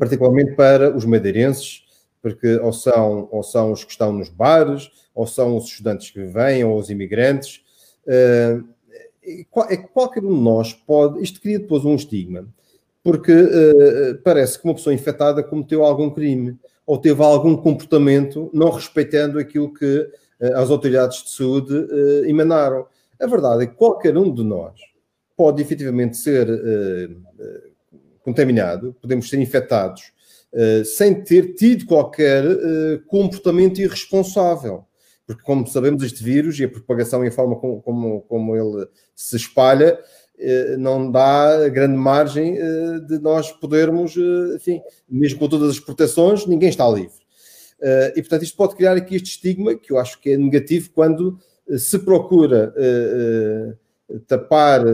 [0.00, 1.84] particularmente para os madeirenses,
[2.20, 6.24] porque ou são, ou são os que estão nos bares, ou são os estudantes que
[6.24, 7.62] vêm, ou os imigrantes.
[8.06, 12.48] É qualquer um de nós pode, isto cria depois um estigma,
[13.02, 18.70] porque uh, parece que uma pessoa infectada cometeu algum crime ou teve algum comportamento não
[18.70, 22.86] respeitando aquilo que uh, as autoridades de saúde uh, emanaram.
[23.20, 24.78] A verdade é que qualquer um de nós
[25.36, 26.48] pode efetivamente ser
[28.22, 30.12] contaminado, podemos ser infectados
[30.84, 32.44] sem ter tido qualquer
[33.06, 34.84] comportamento irresponsável.
[35.26, 38.88] Porque, como sabemos, este vírus e a propagação e a forma como, como, como ele
[39.14, 39.98] se espalha
[40.78, 46.46] não dá grande margem eh, de nós podermos, eh, enfim, mesmo com todas as proteções,
[46.46, 47.18] ninguém está livre.
[48.16, 51.38] E, portanto, isto pode criar aqui este estigma, que eu acho que é negativo quando
[51.76, 52.74] se procura
[54.26, 54.84] tapar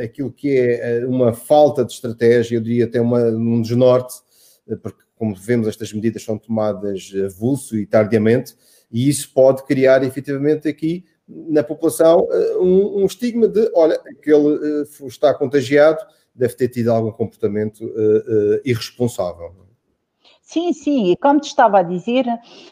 [0.00, 4.14] aquilo que é uma falta de estratégia, eu diria até uma, um desnorte,
[4.80, 8.54] porque, como vemos, estas medidas são tomadas avulso e tardiamente,
[8.92, 14.82] e isso pode criar efetivamente aqui na população eh, um, um, estigma de, olha, aquele
[14.82, 15.98] uh, está contagiado,
[16.34, 19.54] deve ter tido algum comportamento uh, irresponsável.
[20.40, 22.24] Sim, sim, e como te estava a dizer,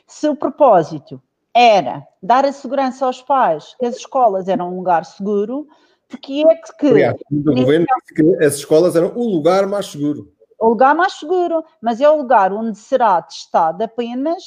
[0.06, 1.20] se o propósito
[1.54, 5.66] era dar a segurança aos pais, que as escolas eram um lugar seguro,
[6.08, 6.86] porque é que...
[6.86, 10.32] Aliás, o governo disse que as escolas eram o lugar mais seguro.
[10.58, 14.42] O lugar mais seguro, mas é o lugar onde será testado apenas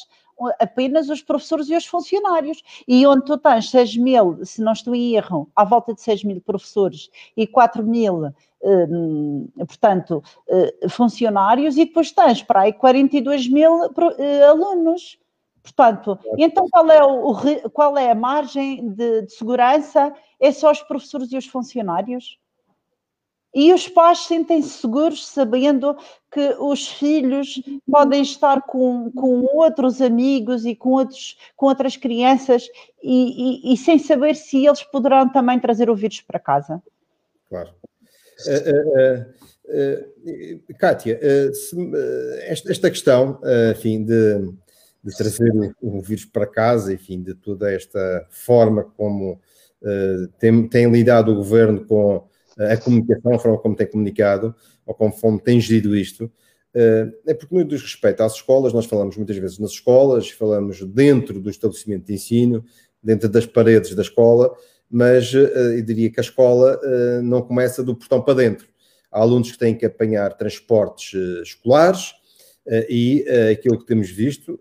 [0.59, 2.61] apenas os professores e os funcionários.
[2.87, 6.23] E onde tu tens 6 mil, se não estou em erro, à volta de 6
[6.23, 13.49] mil professores e 4 mil, hum, portanto, uh, funcionários, e depois tens para aí 42
[13.49, 15.19] mil uh, alunos.
[15.61, 20.13] Portanto, então qual é, o, qual é a margem de, de segurança?
[20.39, 22.39] É só os professores e os funcionários?
[23.53, 25.97] E os pais sentem-se seguros sabendo
[26.31, 27.59] que os filhos
[27.89, 32.67] podem estar com, com outros amigos e com, outros, com outras crianças
[33.01, 36.81] e, e, e sem saber se eles poderão também trazer o vírus para casa.
[37.49, 37.71] Claro.
[38.45, 39.25] Uh,
[39.67, 41.19] uh, uh, Kátia,
[41.53, 41.75] se,
[42.43, 44.53] esta, esta, questão, enfim, de,
[45.03, 49.41] de trazer o, o, vírus para casa, enfim, de toda esta forma como
[50.37, 52.29] tem, tem lidado o governo com
[52.59, 54.53] a comunicação, a forma como tem comunicado,
[54.85, 56.31] ou como tem gerido isto,
[57.25, 61.39] é porque no diz respeito às escolas, nós falamos muitas vezes nas escolas, falamos dentro
[61.39, 62.63] do estabelecimento de ensino,
[63.01, 64.53] dentro das paredes da escola,
[64.91, 66.79] mas eu diria que a escola
[67.23, 68.67] não começa do portão para dentro.
[69.11, 72.13] Há alunos que têm que apanhar transportes escolares
[72.89, 74.59] e aquilo que temos visto,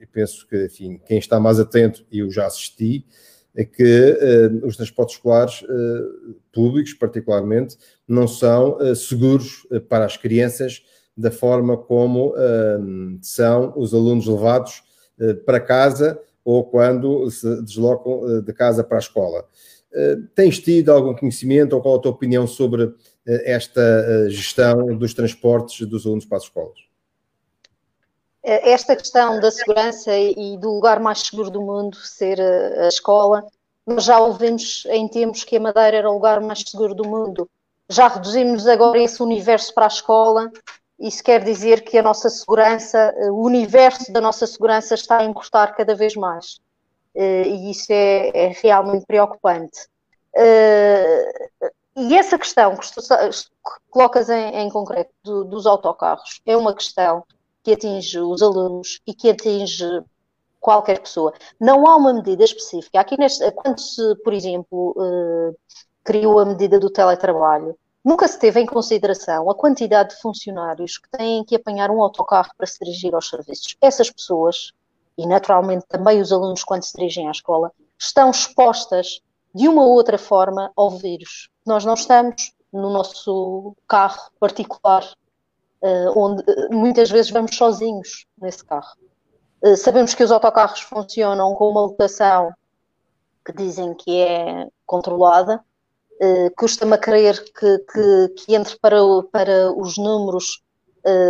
[0.00, 3.06] e penso que, enfim, quem está mais atento, eu já assisti,
[3.54, 10.16] é que uh, os transportes escolares uh, públicos, particularmente, não são uh, seguros para as
[10.16, 10.82] crianças
[11.16, 12.32] da forma como
[13.20, 14.82] são os alunos levados
[15.44, 19.44] para casa ou quando se deslocam de casa para a escola.
[20.34, 22.94] tens tido algum conhecimento ou qual a tua opinião sobre
[23.26, 26.89] esta gestão dos transportes dos alunos para as escolas?
[28.42, 33.44] Esta questão da segurança e do lugar mais seguro do mundo ser a, escola,
[33.86, 37.48] nós já ouvimos em tempos que a Madeira era o lugar mais seguro do mundo.
[37.88, 40.50] Já reduzimos agora esse universo para a escola.
[40.98, 45.74] Isso quer dizer que a nossa segurança, o universo da nossa segurança está a encurtar
[45.74, 46.60] cada vez mais.
[47.14, 49.88] Eh, e isso é, é realmente preocupante.
[50.34, 51.50] Eh,
[51.96, 52.88] e essa questão que
[53.90, 57.24] colocas em, em concreto do, dos autocarros é uma questão
[57.62, 59.84] que atinge os alunos e que atinge
[60.60, 61.32] qualquer pessoa.
[61.58, 63.00] Não há uma medida específica.
[63.00, 65.56] Aqui, neste, quando se, por exemplo, uh,
[66.04, 71.08] criou a medida do teletrabalho, nunca se teve em consideração a quantidade de funcionários que
[71.10, 73.76] têm que apanhar um autocarro para se dirigir aos serviços.
[73.80, 74.72] Essas pessoas,
[75.16, 79.20] e naturalmente também os alunos, quando se dirigem à escola, estão expostas
[79.54, 81.48] de uma ou outra forma ao vírus.
[81.66, 85.04] Nós não estamos no nosso carro particular
[86.16, 88.96] onde eh, muitas vezes vamos sozinhos nesse carro.
[89.62, 92.52] Uh, sabemos que os autocarros funcionam com uma lotação
[93.44, 95.62] que dizem que é controlada.
[96.20, 100.62] Uh, Custa-me a crer que, que, que, entre para, o, para os números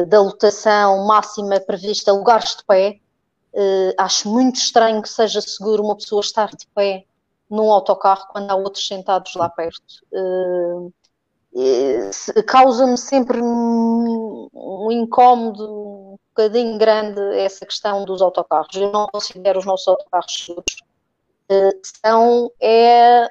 [0.08, 2.98] da lotação máxima prevista lugares de pé.
[3.96, 7.04] acho muito estranho que seja seguro uma pessoa estar de pé
[7.48, 10.04] num autocarro quando há outros sentados lá perto.
[11.52, 13.40] Uh, causa-me sempre
[14.52, 18.74] um, incómodo um bocadinho grande essa questão dos autocarros.
[18.74, 20.76] Eu não considero os nossos autocarros seguros.
[21.50, 23.28] Uh, são, é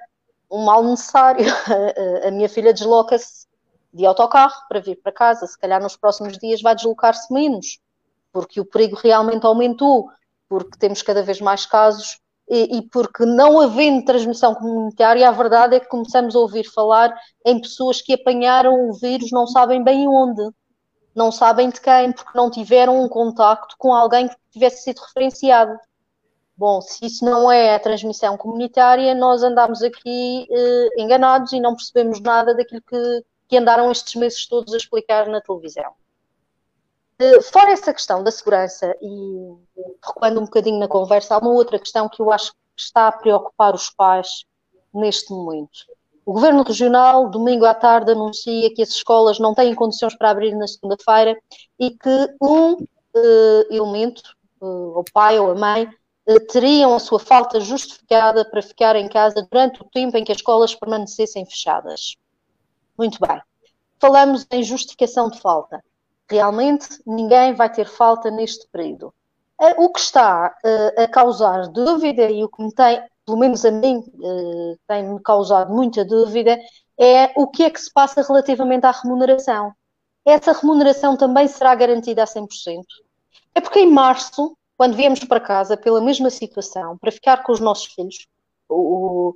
[0.52, 1.46] um mal necessário.
[2.26, 3.48] a minha filha desloca-se
[3.94, 5.48] de autocarro para vir para casa.
[5.48, 7.80] Se calhar nos próximos dias vai deslocar-se menos,
[8.32, 10.10] porque o perigo realmente aumentou,
[10.48, 15.76] porque temos cada vez mais casos e, e, porque não havendo transmissão comunitária, a verdade
[15.76, 17.14] é que começamos a ouvir falar
[17.46, 20.50] em pessoas que apanharam o vírus, não sabem bem onde,
[21.16, 25.78] não sabem de quem, porque não tiveram um contacto com alguém que tivesse sido referenciado.
[26.56, 31.76] Bom, se isso não é a transmissão comunitária, nós andamos aqui eh, enganados e não
[31.76, 35.94] percebemos nada daquilo que, que andaram estes meses todos a explicar na televisão.
[37.20, 39.54] Eh, fora essa questão da segurança, e
[40.06, 43.12] recuando um bocadinho na conversa, há uma outra questão que eu acho que está a
[43.12, 44.46] preocupar os pais
[44.94, 45.80] neste momento.
[46.30, 50.54] O Governo Regional, domingo à tarde, anuncia que as escolas não têm condições para abrir
[50.56, 51.36] na segunda-feira
[51.80, 54.22] e que um uh, elemento,
[54.62, 55.90] uh, o pai ou a mãe,
[56.28, 60.32] uh, teriam a sua falta justificada para ficar em casa durante o tempo em que
[60.32, 62.16] as escolas permanecessem fechadas.
[62.96, 63.42] Muito bem.
[64.00, 65.84] Falamos em justificação de falta
[66.30, 69.12] realmente ninguém vai ter falta neste período.
[69.80, 70.56] O que está
[70.96, 75.72] a causar dúvida e o que me tem, pelo menos a mim, uh, tem-me causado
[75.72, 76.60] muita dúvida
[77.00, 79.72] é o que é que se passa relativamente à remuneração.
[80.26, 82.84] Essa remuneração também será garantida a 100%.
[83.54, 87.60] É porque em março, quando viemos para casa pela mesma situação, para ficar com os
[87.60, 88.28] nossos filhos,
[88.68, 89.34] o,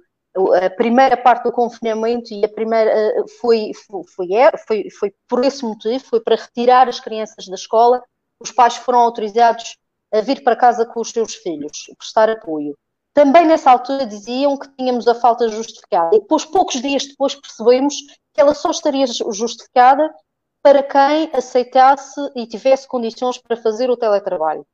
[0.62, 3.72] a primeira parte do confinamento e a primeira eh, foi,
[4.16, 8.04] foi, é, foi, foi por esse motivo, foi para retirar as crianças da escola,
[8.40, 9.78] os pais foram autorizados
[10.12, 12.76] a vir para casa com os seus filhos, prestar apoio.
[13.14, 16.16] Também nessa altura diziam que tínhamos a falta justificada.
[16.16, 17.96] E depois, poucos dias depois, percebemos
[18.34, 20.12] que ela só estaria justificada
[20.64, 24.66] para quem aceitasse e tivesse condições para fazer o teletrabalho.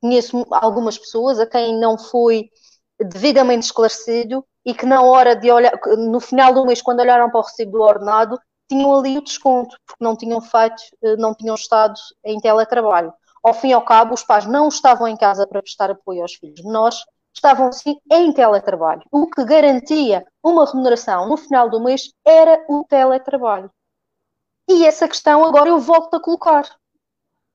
[0.00, 2.48] Conheço algumas pessoas a quem não foi
[2.98, 7.40] devidamente esclarecido e que na hora de olhar, no final do mês, quando olharam para
[7.40, 11.54] o recibo do ordenado, tinham ali o desconto, porque não tinham feito, eh, não tinham
[11.54, 11.94] estado
[12.24, 13.12] em teletrabalho.
[13.42, 16.34] Ao fim e ao cabo, os pais não estavam em casa para prestar apoio aos
[16.34, 16.98] filhos menores,
[17.40, 19.02] estavam sim em teletrabalho.
[19.10, 23.70] O que garantia uma remuneração no final do mês era o teletrabalho.
[24.68, 26.64] E essa questão agora eu volto a colocar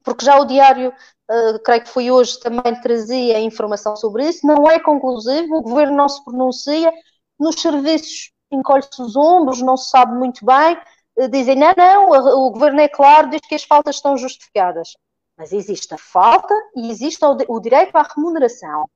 [0.04, 0.94] porque já o diário,
[1.32, 5.98] uh, creio que foi hoje, também trazia informação sobre isso, não é conclusivo, o governo
[5.98, 6.94] não se pronuncia
[7.40, 10.78] nos serviços encolhe-se os ombros, não se sabe muito bem,
[11.18, 12.10] eh, dizem, não, não,
[12.46, 14.96] o governo é claro, diz que as faltas estão justificadas.
[15.38, 18.90] Mas existe a falta e existe o direito à remuneração.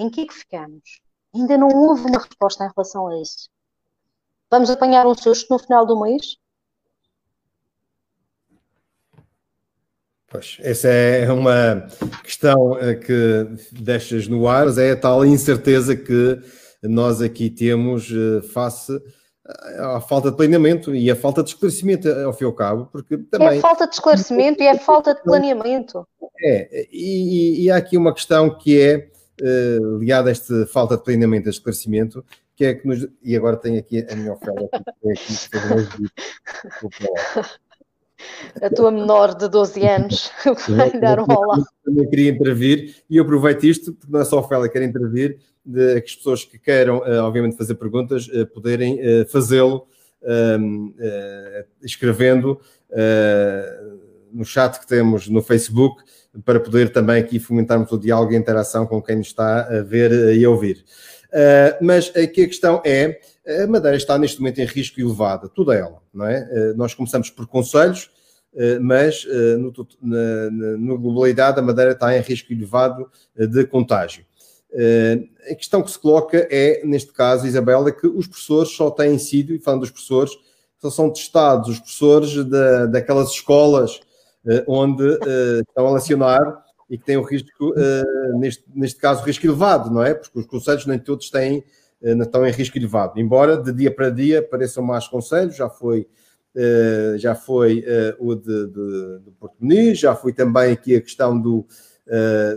[0.00, 1.02] Em que é que ficamos?
[1.34, 3.50] Ainda não houve uma resposta em relação a isso.
[4.50, 6.38] Vamos apanhar um susto no final do mês?
[10.26, 11.86] Pois, essa é uma
[12.24, 16.40] questão eh, que deixas no ar, é a tal incerteza que
[16.82, 18.98] nós aqui temos eh, face
[19.80, 23.18] à falta de planeamento e à falta de esclarecimento, ao fim e ao cabo, porque
[23.18, 23.58] também...
[23.58, 26.08] É falta de esclarecimento e é falta de planeamento.
[26.42, 29.10] É, e, e há aqui uma questão que é
[29.40, 32.24] uh, ligada a esta falta de planeamento e esclarecimento,
[32.56, 33.06] que é que nos...
[33.22, 34.68] E agora tenho aqui a minha oferta,
[35.00, 35.34] que é aqui,
[38.60, 40.30] a tua menor de 12 anos
[40.68, 41.62] vai dar um olá.
[41.84, 44.82] Também queria intervir e eu aproveito isto, porque não é só a Ofélia que quer
[44.82, 49.86] intervir, de que as pessoas que queiram, uh, obviamente, fazer perguntas, uh, poderem uh, fazê-lo
[50.22, 50.92] ehm,
[51.82, 52.60] escrevendo
[54.32, 56.02] no chat que temos no Facebook,
[56.44, 59.82] para poder também aqui fomentarmos o diálogo e a interação com quem nos está a
[59.82, 60.84] ver e a ouvir.
[61.80, 63.20] mas aqui a questão é,
[63.62, 66.72] a Madeira está neste momento em risco elevado, toda ela, não é?
[66.74, 68.10] nós começamos por conselhos,
[68.80, 69.26] mas
[69.58, 74.24] no, na, na, globalidade a Madeira está em risco elevado de contágio.
[74.72, 79.18] Uh, a questão que se coloca é, neste caso, Isabela, que os professores só têm
[79.18, 80.32] sido, e falando dos professores,
[80.80, 84.00] só são testados os professores da, daquelas escolas
[84.66, 87.72] onde uh, estão a lecionar e que têm o risco,
[88.34, 90.12] neste, neste caso, risco elevado, não é?
[90.12, 91.62] Porque os conselhos nem todos têm,
[92.02, 93.20] estão em risco elevado.
[93.20, 96.08] Embora de dia para dia apareçam mais conselhos, já foi,
[97.16, 97.84] já foi
[98.18, 101.64] o de, de, de Porto Muniz, já foi também aqui a questão do,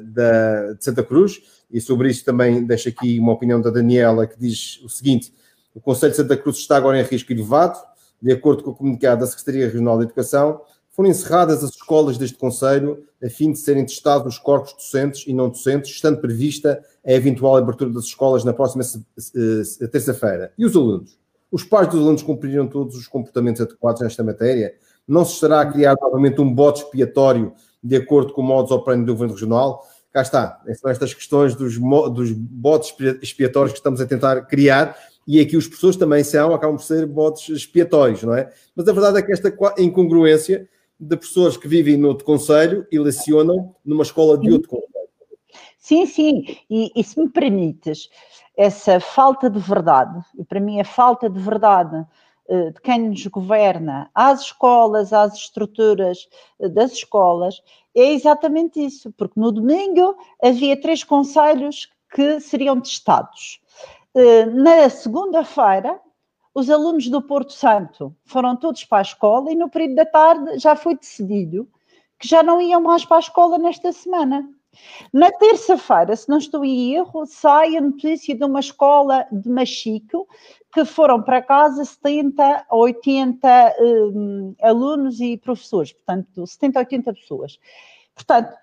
[0.04, 1.40] da, de Santa Cruz,
[1.72, 5.32] e sobre isso também deixo aqui uma opinião da Daniela, que diz o seguinte:
[5.76, 7.78] o Conselho de Santa Cruz está agora em risco elevado,
[8.22, 10.62] de acordo com o comunicado da Secretaria Regional de Educação,
[10.94, 15.34] foram encerradas as escolas deste Conselho a fim de serem testados os corpos docentes e
[15.34, 18.84] não docentes, estando prevista a eventual abertura das escolas na próxima
[19.92, 20.54] terça-feira.
[20.58, 21.18] E os alunos?
[21.52, 24.74] Os pais dos alunos cumpriram todos os comportamentos adequados nesta matéria?
[25.08, 27.54] Não se estará a criar novamente um bote expiatório
[27.84, 29.84] de acordo com o modus operandi do Governo Regional?
[30.14, 31.80] cá está, são estas questões dos,
[32.14, 34.96] dos botes expiatórios que estamos a tentar criar,
[35.28, 38.52] e aqui os professores também são, acabam por ser botes expiatórios, não é?
[38.76, 40.70] Mas a verdade é que esta incongruência
[41.04, 44.94] de professores que vivem no outro conselho e lecionam numa escola de outro conselho.
[45.78, 48.10] Sim, sim, e, e se me permites,
[48.56, 52.06] essa falta de verdade, e para mim a falta de verdade
[52.48, 56.28] eh, de quem nos governa às escolas, às estruturas
[56.60, 57.62] eh, das escolas,
[57.96, 63.62] é exatamente isso, porque no domingo havia três conselhos que seriam testados.
[64.14, 66.00] Eh, na segunda-feira,
[66.54, 70.60] os alunos do Porto Santo foram todos para a escola e no período da tarde
[70.60, 71.68] já foi decidido
[72.20, 74.48] que já não iam mais para a escola nesta semana.
[75.12, 80.28] Na terça-feira, se não estou em erro, sai a notícia de uma escola de Machico
[80.74, 87.14] que foram para casa 70 a 80 um, alunos e professores, portanto, 70 a 80
[87.14, 87.60] pessoas.
[88.16, 88.54] Portanto,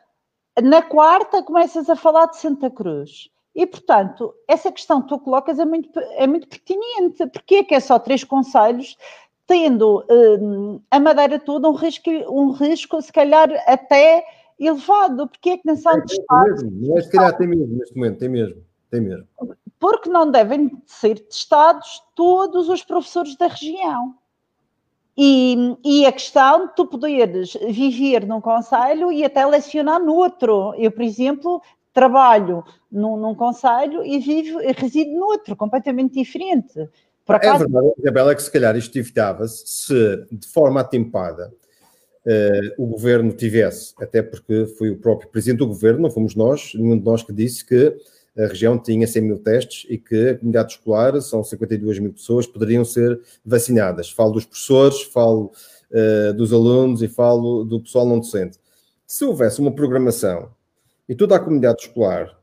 [0.61, 3.31] na quarta começas a falar de Santa Cruz.
[3.55, 7.27] E, portanto, essa questão que tu colocas é muito, é muito pertinente.
[7.27, 8.97] Porque é que é só três conselhos,
[9.47, 14.25] tendo um, a Madeira toda um risco, um risco, se calhar, até
[14.59, 15.29] elevado?
[15.29, 16.63] Porque é que não são é, testados?
[16.63, 19.27] Não é se calhar tem mesmo, neste momento, tem mesmo, tem mesmo
[19.81, 24.15] porque não devem ser testados todos os professores da região.
[25.17, 30.73] E, e, a questão de tu poderes viver num conselho e até lecionar no outro.
[30.77, 31.61] Eu, por exemplo,
[32.01, 36.89] trabalho num, num conselho e vivo e resido no outro, completamente diferente.
[37.27, 37.65] Por é acaso...
[37.65, 41.53] É verdade, Isabela, que se calhar isto evitava-se se, de forma atempada,
[42.25, 46.73] uh, o governo tivesse, até porque foi o próprio presidente do governo, não fomos nós,
[46.75, 47.95] nenhum de nós que disse que
[48.39, 52.47] a região tinha 100 mil testes e que a comunidade escolar, são 52 mil pessoas,
[52.47, 54.11] poderiam ser vacinadas.
[54.11, 55.53] Falo dos professores, falo
[55.91, 58.59] uh, dos alunos e falo do pessoal não docente.
[59.07, 60.49] Se houvesse uma programação
[61.11, 62.39] e toda a comunidade escolar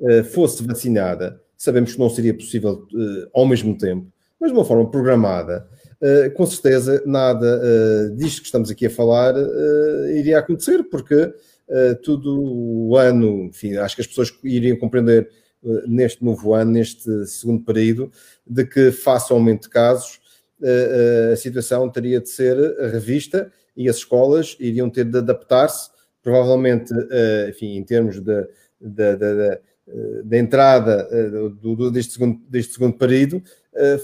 [0.00, 4.64] uh, fosse vacinada, sabemos que não seria possível uh, ao mesmo tempo, mas de uma
[4.64, 5.68] forma programada,
[6.34, 7.60] com certeza nada
[8.16, 9.34] disto que estamos aqui a falar
[10.16, 11.30] iria acontecer, porque
[12.02, 15.28] tudo o ano, enfim, acho que as pessoas iriam compreender
[15.86, 18.10] neste novo ano, neste segundo período,
[18.46, 20.18] de que, face ao aumento de casos,
[21.30, 22.56] a situação teria de ser
[22.90, 25.90] revista e as escolas iriam ter de adaptar-se,
[26.22, 26.92] provavelmente,
[27.48, 28.46] enfim, em termos de,
[28.80, 31.08] da entrada
[31.60, 33.42] do, do, deste, segundo, deste segundo período,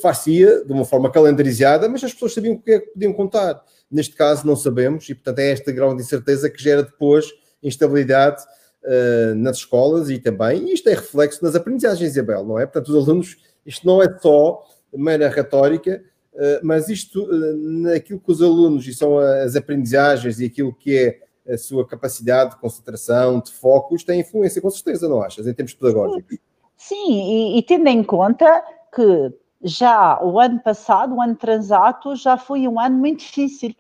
[0.01, 3.63] far-se-ia de uma forma calendarizada, mas as pessoas sabiam o que é que podiam contar.
[3.91, 7.27] Neste caso, não sabemos, e portanto é este grau de incerteza que gera depois
[7.63, 8.43] instabilidade
[8.83, 12.67] uh, nas escolas e também, isto é reflexo nas aprendizagens, Isabel, não é?
[12.67, 14.65] Portanto, os alunos, isto não é só
[14.95, 16.03] mera retórica,
[16.35, 20.97] uh, mas isto, uh, naquilo que os alunos, e são as aprendizagens e aquilo que
[20.97, 25.47] é a sua capacidade de concentração, de foco, isto tem influência, com certeza, não achas,
[25.47, 26.39] em termos pedagógicos?
[26.77, 28.63] Sim, e, e tendo em conta
[28.95, 29.33] que
[29.63, 33.75] já o ano passado, o ano transato, já foi um ano muito difícil.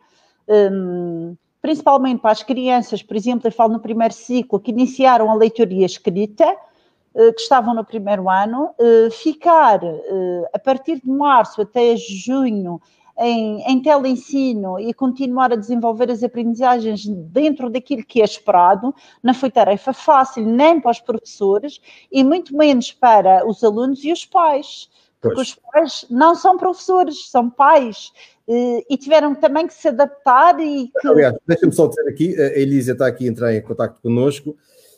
[0.48, 5.34] Um, principalmente para as crianças, por exemplo, eu falo no primeiro ciclo, que iniciaram a
[5.34, 6.56] leitura e a escrita,
[7.14, 12.80] eh, que estavam no primeiro ano, eh, ficar eh, a partir de março até junho
[13.18, 19.32] em, em teleensino e continuar a desenvolver as aprendizagens dentro daquilo que é esperado, não
[19.32, 21.80] foi tarefa fácil nem para os professores
[22.12, 24.88] e muito menos para os alunos e os pais.
[25.20, 25.48] Porque pois.
[25.48, 28.12] os pais não são professores, são pais
[28.48, 31.08] e tiveram também que se adaptar e que...
[31.08, 34.56] Aliás, deixa-me só dizer aqui, a Elisa está aqui a entrar em contato connosco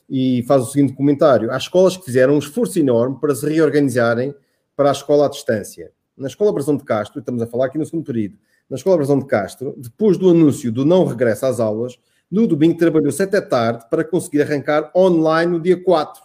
[0.08, 1.50] e faz o seguinte comentário.
[1.50, 4.34] Há escolas que fizeram um esforço enorme para se reorganizarem
[4.76, 5.92] para a escola à distância.
[6.18, 8.36] Na Escola Brasão de Castro, estamos a falar aqui no segundo período,
[8.68, 11.96] na Escola Brasão de Castro, depois do anúncio do não regresso às aulas,
[12.28, 16.20] no domingo trabalhou sete da tarde para conseguir arrancar online no dia 4.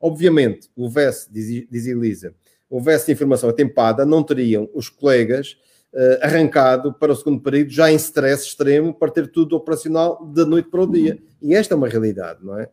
[0.00, 2.34] Obviamente, houvesse, diz, diz Elisa,
[2.70, 5.58] houvesse informação atempada, não teriam os colegas
[5.92, 10.46] uh, arrancado para o segundo período já em stress extremo para ter tudo operacional da
[10.46, 11.18] noite para o dia.
[11.40, 12.68] E esta é uma realidade, não é?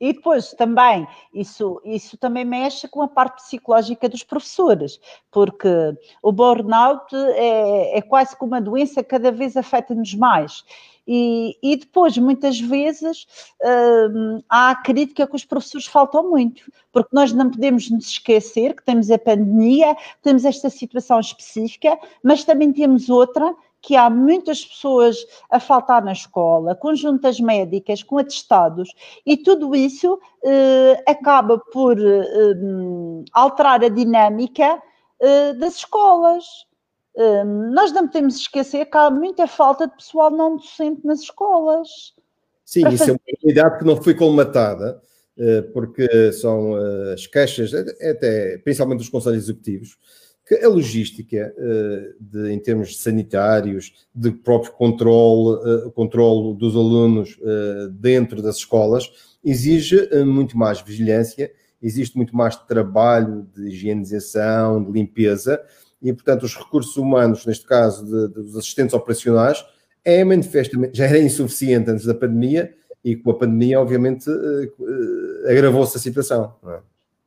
[0.00, 4.98] E depois também, isso, isso também mexe com a parte psicológica dos professores,
[5.30, 5.68] porque
[6.22, 10.64] o burnout é, é quase como uma doença que cada vez afeta-nos mais.
[11.12, 13.26] E, e, depois, muitas vezes,
[14.14, 18.76] hum, há a crítica que os professores faltam muito, porque nós não podemos nos esquecer
[18.76, 24.64] que temos a pandemia, temos esta situação específica, mas também temos outra que há muitas
[24.64, 25.16] pessoas
[25.50, 28.92] a faltar na escola, com juntas médicas, com atestados,
[29.24, 32.24] e tudo isso eh, acaba por eh,
[33.32, 34.82] alterar a dinâmica
[35.20, 36.44] eh, das escolas.
[37.16, 41.88] Eh, nós não podemos esquecer que há muita falta de pessoal não docente nas escolas.
[42.64, 43.10] Sim, isso fazer...
[43.10, 45.00] é uma realidade que não foi colmatada,
[45.38, 49.96] eh, porque são eh, as queixas, até principalmente dos conselhos executivos,
[50.50, 57.38] que a logística, eh, de, em termos sanitários, de próprio controle, eh, controle dos alunos
[57.40, 59.08] eh, dentro das escolas,
[59.44, 65.62] exige muito mais vigilância, existe muito mais trabalho de higienização, de limpeza,
[66.02, 69.64] e, portanto, os recursos humanos, neste caso de, dos assistentes operacionais,
[70.04, 72.74] é manifestamente, já era insuficiente antes da pandemia,
[73.04, 74.28] e com a pandemia, obviamente,
[75.48, 76.56] agravou-se a situação.
[76.60, 76.80] Não é?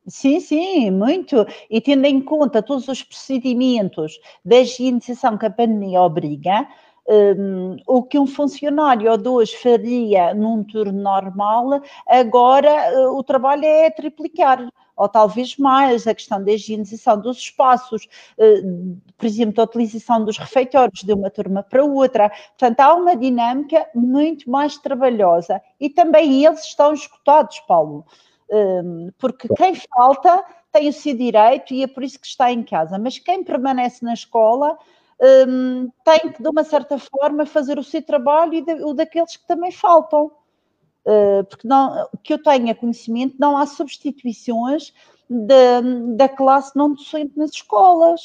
[0.07, 1.45] Sim, sim, muito.
[1.69, 6.67] E tendo em conta todos os procedimentos da higienização que a pandemia obriga,
[7.07, 12.69] um, o que um funcionário ou dois faria num turno normal, agora
[13.09, 18.05] uh, o trabalho é triplicar, ou talvez mais, a questão da higienização dos espaços,
[18.37, 22.29] uh, por exemplo, da utilização dos refeitórios de uma turma para outra.
[22.57, 28.05] Portanto, há uma dinâmica muito mais trabalhosa e também eles estão escutados, Paulo
[29.17, 32.99] porque quem falta tem o seu direito e é por isso que está em casa,
[32.99, 34.77] mas quem permanece na escola
[36.03, 39.71] tem que, de uma certa forma, fazer o seu trabalho e o daqueles que também
[39.71, 40.31] faltam.
[41.05, 44.93] Uh, porque não, que eu tenha conhecimento, não há substituições
[45.29, 45.81] da,
[46.15, 48.21] da classe não docente nas escolas.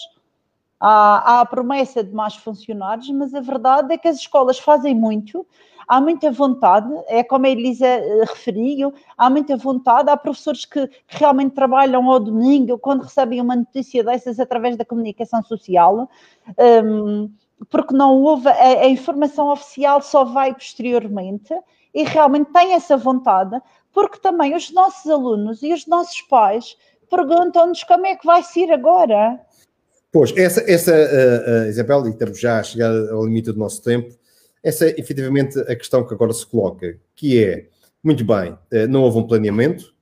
[0.81, 4.95] Há, há, a promessa de mais funcionários, mas a verdade é que as escolas fazem
[4.95, 5.45] muito
[5.89, 10.89] há muita vontade, é como a Elisa eh, referiu, há muita vontade, há professores que
[11.07, 16.09] realmente trabalham ao domingo, quando recebem uma notícia dessas através da comunicação social,
[16.85, 17.33] um,
[17.70, 21.55] porque não houve, a, informação oficial só vai posteriormente,
[21.95, 23.59] e realmente têm essa vontade,
[23.91, 26.76] porque também os nossos alunos e os nossos pais
[27.11, 29.41] perguntam-nos como é que vai ser agora.
[30.11, 33.82] Pois, essa, essa uh, uh, Isabel, e estamos já a chegar ao limite do nosso
[33.82, 34.16] tempo,
[34.62, 37.66] essa é efetivamente a questão que agora se coloca, que é,
[38.02, 39.94] muito bem, eh, não houve um planeamento,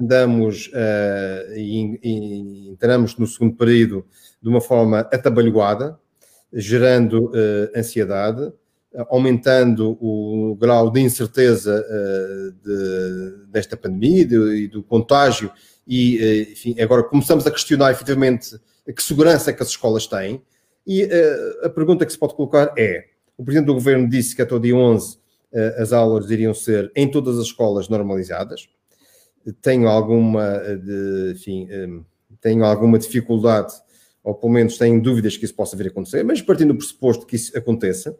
[0.00, 4.04] andamos eh, e entramos no segundo período
[4.40, 5.98] de uma forma atabalhoada,
[6.52, 7.32] gerando
[7.74, 8.52] ansiedade,
[9.08, 11.84] aumentando o grau de incerteza
[12.62, 14.22] de, desta pandemia
[14.54, 15.50] e do contágio,
[15.86, 18.58] e enfim, agora começamos a questionar efetivamente
[18.94, 20.42] que segurança é que as escolas têm,
[20.86, 23.06] e uh, a pergunta que se pode colocar é:
[23.36, 25.18] o Presidente do Governo disse que até o dia 11 uh,
[25.78, 28.68] as aulas iriam ser em todas as escolas normalizadas.
[29.60, 31.68] tenho alguma, de, enfim,
[32.40, 33.74] tenho alguma dificuldade,
[34.22, 37.26] ou pelo menos tenho dúvidas que isso possa vir a acontecer, mas partindo do pressuposto
[37.26, 38.16] que isso aconteça,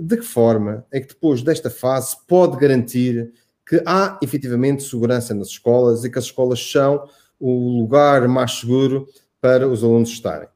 [0.00, 3.30] de que forma é que depois desta fase pode garantir
[3.70, 7.08] que há efetivamente segurança nas escolas e que as escolas são
[7.38, 9.06] o lugar mais seguro
[9.40, 10.48] para os alunos estarem?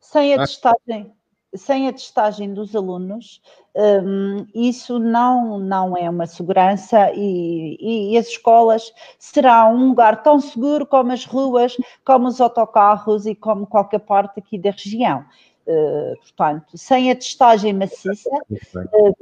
[0.00, 1.12] Sem a testagem,
[1.54, 3.40] sem a testagem dos alunos,
[3.76, 7.78] um, isso não, não é uma segurança e,
[8.10, 13.34] e, as escolas serão um lugar tão seguro como as ruas, como os autocarros e
[13.36, 15.24] como qualquer parte aqui da região.
[15.68, 18.28] Uh, portanto, sem a testagem maciça,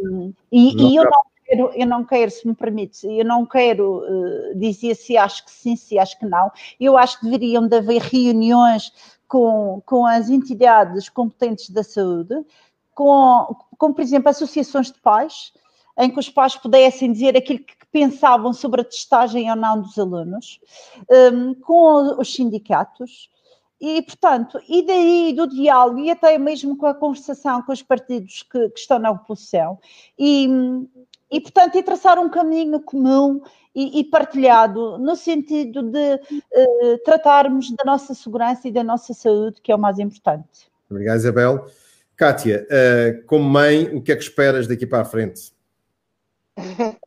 [0.01, 3.99] um, e, e eu não quero, eu não quero, se me permite, eu não quero
[3.99, 6.51] uh, dizer se acho que sim, se acho que não.
[6.79, 8.93] Eu acho que deveriam de haver reuniões
[9.27, 12.35] com, com as entidades competentes da saúde,
[12.95, 15.53] com, com, por exemplo, associações de pais,
[15.99, 19.99] em que os pais pudessem dizer aquilo que pensavam sobre a testagem ou não dos
[19.99, 20.61] alunos,
[21.33, 23.29] um, com os sindicatos,
[23.81, 28.43] e, portanto, e daí do diálogo e até mesmo com a conversação com os partidos
[28.43, 29.79] que, que estão na oposição,
[30.19, 30.47] e,
[31.31, 33.41] e, portanto, e traçar um caminho comum
[33.75, 39.61] e, e partilhado no sentido de uh, tratarmos da nossa segurança e da nossa saúde,
[39.63, 40.71] que é o mais importante.
[40.91, 41.67] Obrigado, Isabel.
[42.17, 45.53] Kátia, uh, como mãe, o que é que esperas daqui para a frente?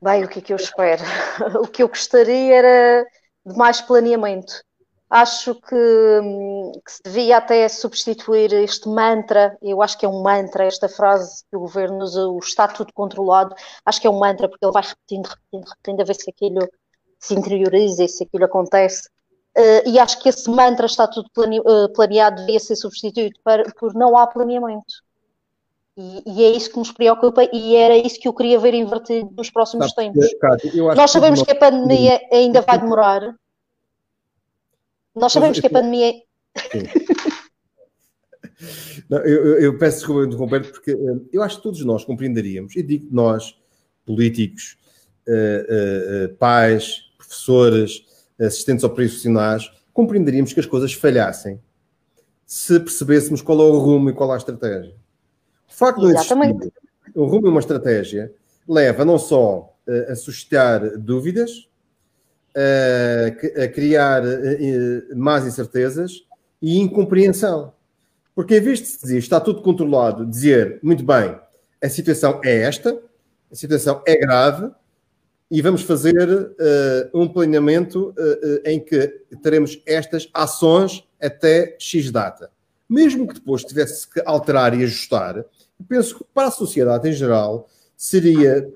[0.00, 1.02] Bem, o que é que eu espero?
[1.60, 3.06] O que eu gostaria era
[3.44, 4.62] de mais planeamento
[5.10, 5.74] Acho que,
[6.22, 10.88] hum, que, se devia até substituir este mantra, eu acho que é um mantra, esta
[10.88, 13.54] frase que o governo usa, o está tudo controlado,
[13.86, 16.68] acho que é um mantra, porque ele vai repetindo, repetindo, repetindo, a ver se aquilo
[17.18, 19.08] se interioriza e se aquilo acontece.
[19.56, 23.94] Uh, e acho que esse mantra está tudo uh, planeado, devia ser substituído para, por
[23.94, 25.02] não há planeamento.
[25.96, 29.30] E, e, é isso que nos preocupa e era isso que eu queria ver invertido
[29.36, 30.30] nos próximos Sabe, tempos.
[30.96, 33.34] Nós sabemos que a pandemia ainda vai demorar,
[35.18, 36.14] nós sabemos que a pandemia.
[39.08, 42.76] Não, eu, eu, peço desculpa de interromper, porque uh, eu acho que todos nós compreenderíamos,
[42.76, 43.56] e digo nós,
[44.04, 44.76] políticos,
[45.26, 48.04] uh, uh, pais, professores,
[48.38, 51.60] assistentes operacionais, compreenderíamos que as coisas falhassem
[52.44, 54.94] se percebêssemos qual é o rumo e qual é a estratégia.
[55.68, 56.34] O facto de existir
[57.14, 58.32] o rumo e uma estratégia
[58.66, 59.74] leva não só
[60.08, 61.68] a suscitar dúvidas,
[63.56, 66.24] a, criar uh, más incertezas
[66.60, 67.72] e incompreensão.
[68.34, 71.38] Porque em vez de se dizer está tudo controlado, dizer muito bem,
[71.82, 73.00] a situação é esta,
[73.50, 74.70] a situação é grave
[75.50, 76.48] e vamos fazer uh,
[77.14, 79.06] um planeamento uh, em que
[79.42, 82.50] teremos estas ações até X data.
[82.88, 85.44] Mesmo que depois tivesse que alterar e ajustar,
[85.88, 88.66] penso que para a sociedade em geral seria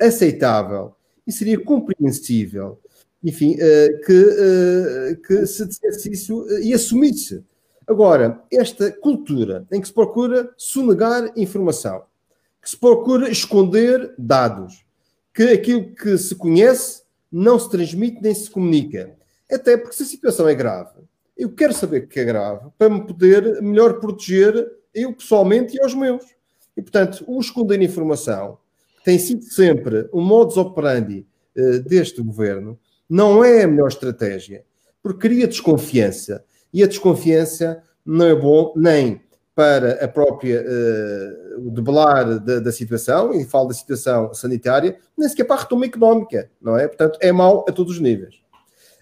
[0.00, 0.94] aceitável
[1.26, 2.78] e seria compreensível
[3.22, 7.44] enfim, uh, que, uh, que se dissesse isso uh, e assumisse.
[7.86, 12.04] Agora, esta cultura em que se procura sonegar informação,
[12.60, 14.84] que se procura esconder dados,
[15.32, 19.14] que aquilo que se conhece não se transmite nem se comunica.
[19.50, 21.00] Até porque se a situação é grave,
[21.36, 25.94] eu quero saber que é grave para me poder melhor proteger eu pessoalmente e aos
[25.94, 26.24] meus.
[26.76, 28.58] E, portanto, o esconder informação
[29.04, 31.26] tem sido sempre um modus operandi
[31.84, 34.64] deste governo não é a melhor estratégia,
[35.02, 36.44] porque cria desconfiança.
[36.72, 39.20] E a desconfiança não é bom nem
[39.56, 45.44] para a própria uh, debelar da, da, situação, e falo da situação sanitária, nem sequer
[45.44, 46.86] para a retoma económica, não é?
[46.86, 48.34] Portanto, é mau a todos os níveis.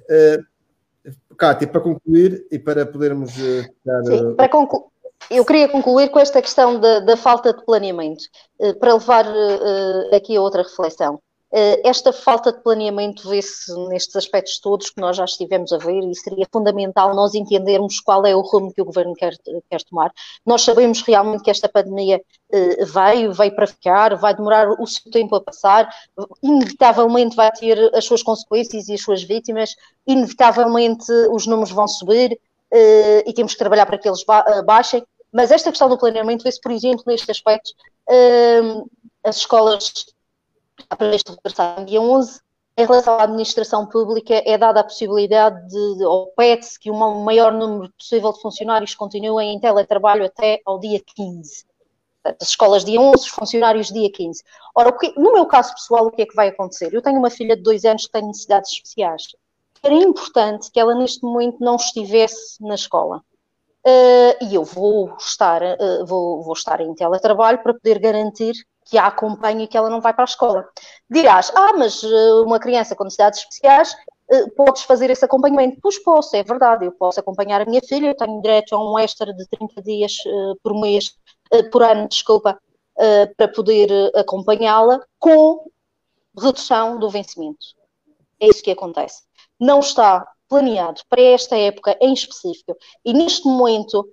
[0.05, 3.37] Uh, Cátia, para concluir e para podermos.
[3.37, 4.85] Uh, ficar, Sim, para concluir.
[5.31, 8.25] Eu queria concluir com esta questão da, da falta de planeamento,
[8.79, 9.25] para levar
[10.15, 11.19] aqui a outra reflexão.
[11.57, 16.03] Eh, esta falta de planeamento vê-se nestes aspectos todos que nós já estivemos a ver
[16.03, 19.37] e seria fundamental nós entendermos qual é o rumo que o governo quer,
[19.71, 20.13] quer tomar.
[20.45, 25.09] Nós sabemos realmente que esta pandemia eh, veio, veio para ficar, vai demorar o seu
[25.13, 25.89] tempo a passar,
[26.43, 29.77] inevitavelmente vai ter as suas consequências e as suas vítimas,
[30.09, 32.37] inevitavelmente os números vão subir
[32.73, 34.25] eh, e temos que trabalhar para que eles
[34.67, 35.07] baixem.
[35.33, 37.71] Mas esta questão do planeamento vê-se, por exemplo, neste aspecto,
[39.25, 40.14] as escolas
[40.97, 42.41] previsto regressar no dia 11.
[42.77, 47.53] Em relação à administração pública, é dada a possibilidade de, ou pede-se que um maior
[47.53, 51.65] número possível de funcionários continuem em teletrabalho até ao dia 15.
[52.25, 54.43] As escolas dia 11, os funcionários dia 15.
[54.75, 56.93] Ora, que, no meu caso pessoal, o que é que vai acontecer?
[56.93, 59.23] Eu tenho uma filha de dois anos que tem necessidades especiais.
[59.81, 63.23] Era importante que ela neste momento não estivesse na escola.
[63.87, 68.55] Uh, e eu vou estar, uh, vou, vou estar em teletrabalho para poder garantir
[68.85, 70.69] que a acompanha e que ela não vai para a escola.
[71.11, 73.95] Dirás, ah, mas uh, uma criança com necessidades especiais,
[74.31, 75.79] uh, podes fazer esse acompanhamento?
[75.83, 78.99] Pois posso, é verdade, eu posso acompanhar a minha filha, eu tenho direito a um
[78.99, 81.17] extra de 30 dias uh, por mês,
[81.71, 82.59] por ano, desculpa,
[83.37, 85.65] para poder acompanhá-la com
[86.37, 87.65] redução do vencimento.
[88.41, 89.23] É isso que acontece.
[89.61, 92.77] Não está planeado para esta época em específico.
[93.05, 94.09] E neste momento,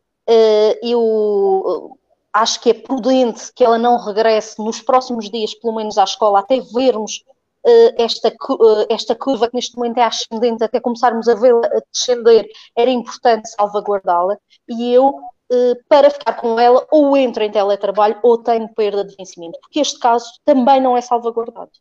[0.83, 1.97] eu
[2.33, 6.39] acho que é prudente que ela não regresse nos próximos dias, pelo menos à escola,
[6.39, 7.23] até vermos
[7.65, 12.47] uh, esta, uh, esta curva que neste momento é ascendente, até começarmos a vê-la descender,
[12.77, 14.37] era importante salvaguardá-la.
[14.69, 19.15] E eu, uh, para ficar com ela, ou entro em teletrabalho ou tenho perda de
[19.15, 21.71] vencimento, porque este caso também não é salvaguardado.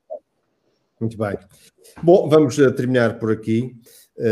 [1.01, 1.39] Muito bem.
[2.03, 3.75] Bom, vamos terminar por aqui.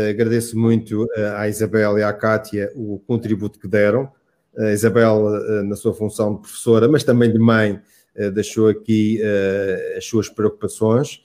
[0.07, 4.11] agradeço muito à Isabel e à Kátia o contributo que deram
[4.57, 7.79] a Isabel, eh, na sua função de professora, mas também de mãe,
[8.15, 11.21] eh, deixou aqui eh, as suas preocupações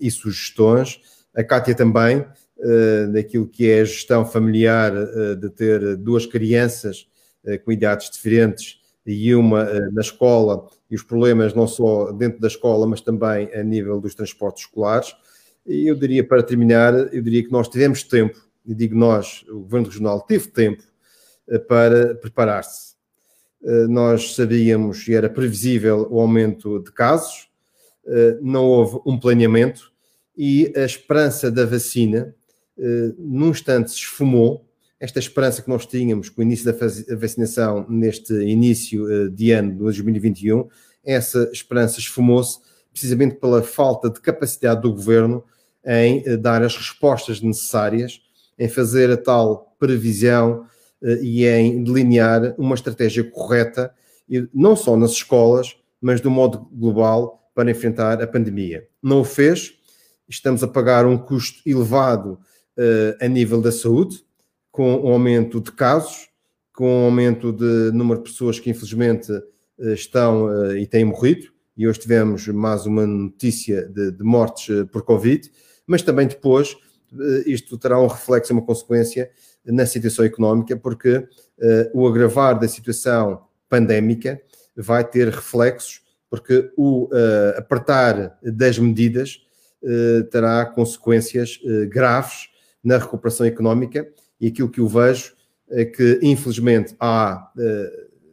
[0.00, 1.00] e sugestões.
[1.32, 2.26] A Cátia também,
[3.12, 4.92] daquilo que é a gestão familiar,
[5.36, 7.06] de ter duas crianças
[7.64, 12.88] com idades diferentes e uma na escola, e os problemas não só dentro da escola,
[12.88, 15.14] mas também a nível dos transportes escolares.
[15.64, 19.60] E eu diria, para terminar, eu diria que nós tivemos tempo, e digo nós, o
[19.60, 20.82] Governo Regional teve tempo
[21.68, 22.98] para preparar-se.
[23.62, 27.48] Eh, nós sabíamos e era previsível o aumento de casos,
[28.06, 29.92] eh, não houve um planeamento
[30.36, 32.34] e a esperança da vacina,
[32.78, 34.64] eh, num instante, se esfumou.
[35.00, 39.78] Esta esperança que nós tínhamos com o início da vacinação neste início de ano de
[39.78, 40.68] 2021,
[41.04, 42.58] essa esperança esfumou-se
[42.90, 45.44] precisamente pela falta de capacidade do governo
[45.86, 48.20] em dar as respostas necessárias,
[48.58, 50.66] em fazer a tal previsão,
[51.02, 53.92] eh, e em delinear uma estratégia correta,
[54.52, 58.86] não só nas escolas, mas do modo global para enfrentar a pandemia.
[59.02, 59.74] Não o fez,
[60.28, 62.38] estamos a pagar um custo elevado
[62.76, 64.22] uh, a nível da saúde,
[64.70, 66.28] com um aumento de casos,
[66.72, 71.88] com um aumento de número de pessoas que infelizmente uh, estão e têm morrido, e
[71.88, 75.50] hoje tivemos mais uma notícia de, de mortes por Covid,
[75.86, 76.76] mas também depois
[77.46, 79.30] isto terá um reflexo, uma consequência
[79.64, 81.26] na situação económica, porque uh,
[81.92, 84.40] o agravar da situação pandémica
[84.76, 89.40] vai ter reflexos, porque o uh, apertar das medidas
[90.32, 92.48] terá consequências graves
[92.82, 94.08] na recuperação económica.
[94.40, 95.36] E aquilo que eu vejo
[95.70, 97.52] é que, infelizmente, há,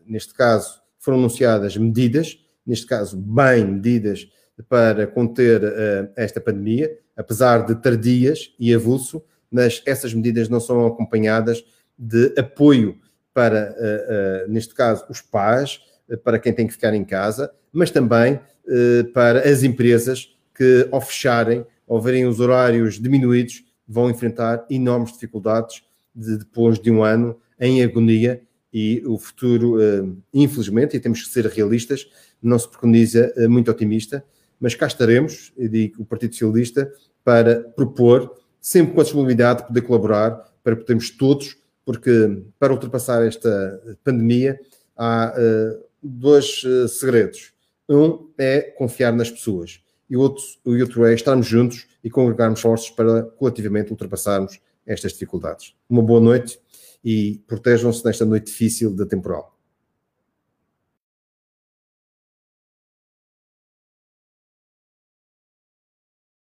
[0.07, 4.27] neste caso, foram anunciadas medidas, neste caso, bem medidas
[4.69, 5.61] para conter
[6.15, 11.63] esta pandemia, apesar de tardias e avulso, mas essas medidas não são acompanhadas
[11.97, 12.99] de apoio
[13.33, 17.51] para, uh, uh, neste caso, os pais, uh, para quem tem que ficar em casa,
[17.71, 18.39] mas também
[19.13, 25.83] para as empresas que, ao fecharem, ao verem os horários diminuídos, vão enfrentar enormes dificuldades
[26.15, 28.41] de, depois de um ano em agonia
[28.73, 29.77] e o futuro,
[30.33, 32.09] infelizmente, e temos que ser realistas,
[32.41, 34.25] não se preconiza muito otimista,
[34.65, 36.91] mas cá estaremos, eu digo, o Partido Socialista,
[37.23, 41.55] para propor sempre com a disponibilidade de poder colaborar para podermos todos,
[41.85, 44.59] porque para ultrapassar esta pandemia
[44.97, 47.53] há uh, dois uh, segredos.
[47.87, 52.59] Um é confiar nas pessoas e o outro, o outro é estarmos juntos e congregarmos
[52.59, 55.75] forças para coletivamente ultrapassarmos estas dificuldades.
[55.87, 56.59] Uma boa noite
[57.03, 59.54] e protejam-se nesta noite difícil da temporal.